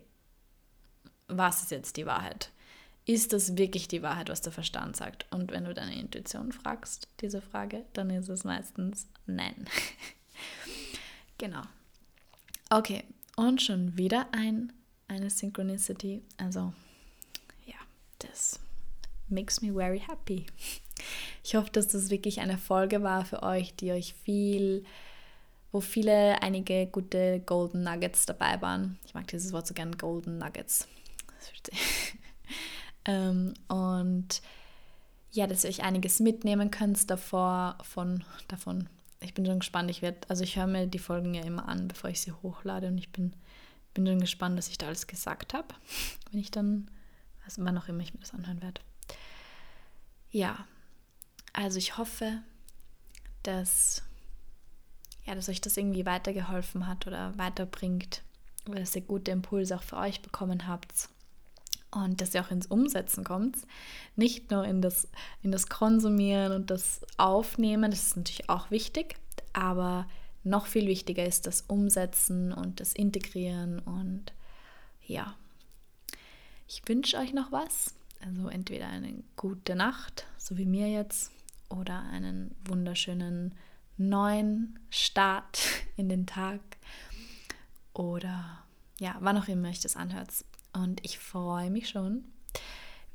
was 1.28 1.64
ist 1.64 1.72
jetzt 1.72 1.98
die 1.98 2.06
Wahrheit? 2.06 2.52
Ist 3.06 3.34
das 3.34 3.58
wirklich 3.58 3.88
die 3.88 4.02
Wahrheit, 4.02 4.30
was 4.30 4.42
der 4.42 4.52
Verstand 4.52 4.96
sagt? 4.98 5.28
Und 5.32 5.52
wenn 5.52 5.66
du 5.66 5.74
deine 5.74 5.98
Intuition 5.98 6.52
fragst, 6.52 7.08
diese 7.22 7.42
Frage, 7.42 7.86
dann 7.94 8.10
ist 8.10 8.28
es 8.28 8.44
meistens 8.44 9.08
nein. 9.26 9.66
genau. 11.38 11.62
Okay, 12.70 13.04
und 13.38 13.62
schon 13.62 13.98
wieder 13.98 14.28
ein, 14.34 14.74
eine 15.08 15.30
Synchronicity. 15.30 16.22
Also, 16.38 16.74
ja, 17.66 17.78
das 18.20 18.60
makes 19.30 19.62
me 19.62 19.72
very 19.72 20.00
happy. 20.00 20.46
Ich 21.44 21.56
hoffe, 21.56 21.70
dass 21.72 21.88
das 21.88 22.10
wirklich 22.10 22.40
eine 22.40 22.58
Folge 22.58 23.04
war 23.04 23.26
für 23.26 23.44
euch, 23.44 23.76
die 23.76 23.92
euch 23.92 24.14
viel, 24.14 24.84
wo 25.72 25.82
viele, 25.82 26.42
einige 26.42 26.88
gute 26.88 27.40
Golden 27.46 27.84
Nuggets 27.84 28.26
dabei 28.26 28.62
waren. 28.62 29.00
Ich 29.06 29.14
mag 29.14 29.28
dieses 29.28 29.54
Wort 29.54 29.68
so 29.68 29.74
gern, 29.74 29.98
Golden 29.98 30.38
Nuggets. 30.38 30.88
ähm, 33.06 33.54
und 33.68 34.42
ja, 35.32 35.48
dass 35.48 35.64
ihr 35.64 35.70
euch 35.70 35.84
einiges 35.84 36.20
mitnehmen 36.20 36.72
könnt 36.72 37.10
davor, 37.10 37.78
von, 37.84 38.24
davon. 38.48 38.90
Ich 39.20 39.34
bin 39.34 39.46
schon 39.46 39.60
gespannt. 39.60 39.90
Ich 39.90 40.02
werde, 40.02 40.20
also 40.30 40.44
ich 40.44 40.58
höre 40.58 40.68
mir 40.68 40.88
die 40.88 41.00
Folgen 41.00 41.34
ja 41.34 41.44
immer 41.44 41.68
an, 41.68 41.88
bevor 41.88 42.10
ich 42.10 42.22
sie 42.22 42.32
hochlade 42.32 42.88
und 42.88 42.98
ich 42.98 43.12
bin, 43.12 43.34
bin 43.94 44.06
schon 44.06 44.20
gespannt, 44.20 44.58
dass 44.58 44.68
ich 44.68 44.78
da 44.78 44.88
alles 44.88 45.08
gesagt 45.08 45.54
habe, 45.54 45.68
wenn 46.32 46.40
ich 46.40 46.52
dann, 46.52 46.90
also 47.46 47.64
wann 47.64 47.78
auch 47.78 47.88
immer 47.88 48.02
ich 48.02 48.14
mir 48.14 48.20
das 48.20 48.34
anhören 48.34 48.62
werde. 48.62 48.82
Ja, 50.32 50.66
also 51.58 51.80
ich 51.80 51.98
hoffe, 51.98 52.40
dass, 53.42 54.04
ja, 55.26 55.34
dass 55.34 55.50
euch 55.50 55.60
das 55.60 55.76
irgendwie 55.76 56.06
weitergeholfen 56.06 56.86
hat 56.86 57.08
oder 57.08 57.36
weiterbringt, 57.38 58.22
oder 58.70 58.82
dass 58.82 58.96
ihr 58.96 59.02
gute 59.02 59.32
Impulse 59.32 59.76
auch 59.76 59.82
für 59.82 59.98
euch 59.98 60.22
bekommen 60.22 60.68
habt 60.68 61.10
und 61.90 62.22
dass 62.22 62.36
ihr 62.36 62.42
auch 62.42 62.52
ins 62.52 62.68
Umsetzen 62.68 63.24
kommt. 63.24 63.58
Nicht 64.16 64.52
nur 64.52 64.66
in 64.66 64.84
das, 64.84 65.08
in 65.42 65.52
das 65.52 65.68
Konsumieren 65.68 66.52
und 66.52 66.70
das 66.70 67.02
Aufnehmen, 67.18 67.90
das 67.90 68.04
ist 68.04 68.18
natürlich 68.18 68.50
auch 68.50 68.70
wichtig, 68.70 69.16
aber 69.54 70.08
noch 70.44 70.68
viel 70.68 70.86
wichtiger 70.86 71.26
ist 71.26 71.48
das 71.48 71.62
Umsetzen 71.62 72.54
und 72.54 72.80
das 72.80 72.94
Integrieren 72.94 73.80
und 73.80 74.32
ja. 75.02 75.36
Ich 76.68 76.84
wünsche 76.86 77.18
euch 77.18 77.34
noch 77.34 77.52
was. 77.52 77.96
Also 78.20 78.48
entweder 78.48 78.90
eine 78.90 79.24
gute 79.36 79.76
Nacht, 79.76 80.28
so 80.38 80.58
wie 80.58 80.66
mir 80.66 80.90
jetzt, 80.90 81.32
oder 81.70 82.04
einen 82.12 82.56
wunderschönen 82.66 83.56
neuen 83.98 84.80
Start 84.90 85.60
in 85.96 86.10
den 86.10 86.26
Tag 86.26 86.62
oder 87.94 88.64
ja, 89.00 89.16
wann 89.20 89.38
auch 89.38 89.48
immer 89.48 89.70
ich 89.70 89.82
das 89.82 89.96
anhört. 89.96 90.30
Und 90.74 91.04
ich 91.04 91.18
freue 91.18 91.72
mich 91.72 91.90
schon, 91.90 92.24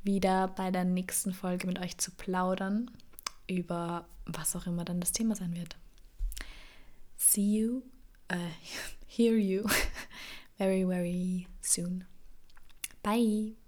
wieder 0.03 0.49
bei 0.49 0.71
der 0.71 0.83
nächsten 0.83 1.33
Folge 1.33 1.67
mit 1.67 1.79
euch 1.79 1.97
zu 1.97 2.11
plaudern 2.11 2.91
über 3.47 4.05
was 4.25 4.55
auch 4.55 4.67
immer 4.67 4.85
dann 4.85 4.99
das 4.99 5.11
Thema 5.11 5.35
sein 5.35 5.55
wird. 5.55 5.77
See 7.15 7.59
you, 7.59 7.81
uh, 8.31 8.51
hear 9.07 9.35
you 9.35 9.67
very, 10.57 10.85
very 10.85 11.47
soon. 11.61 12.05
Bye. 13.01 13.62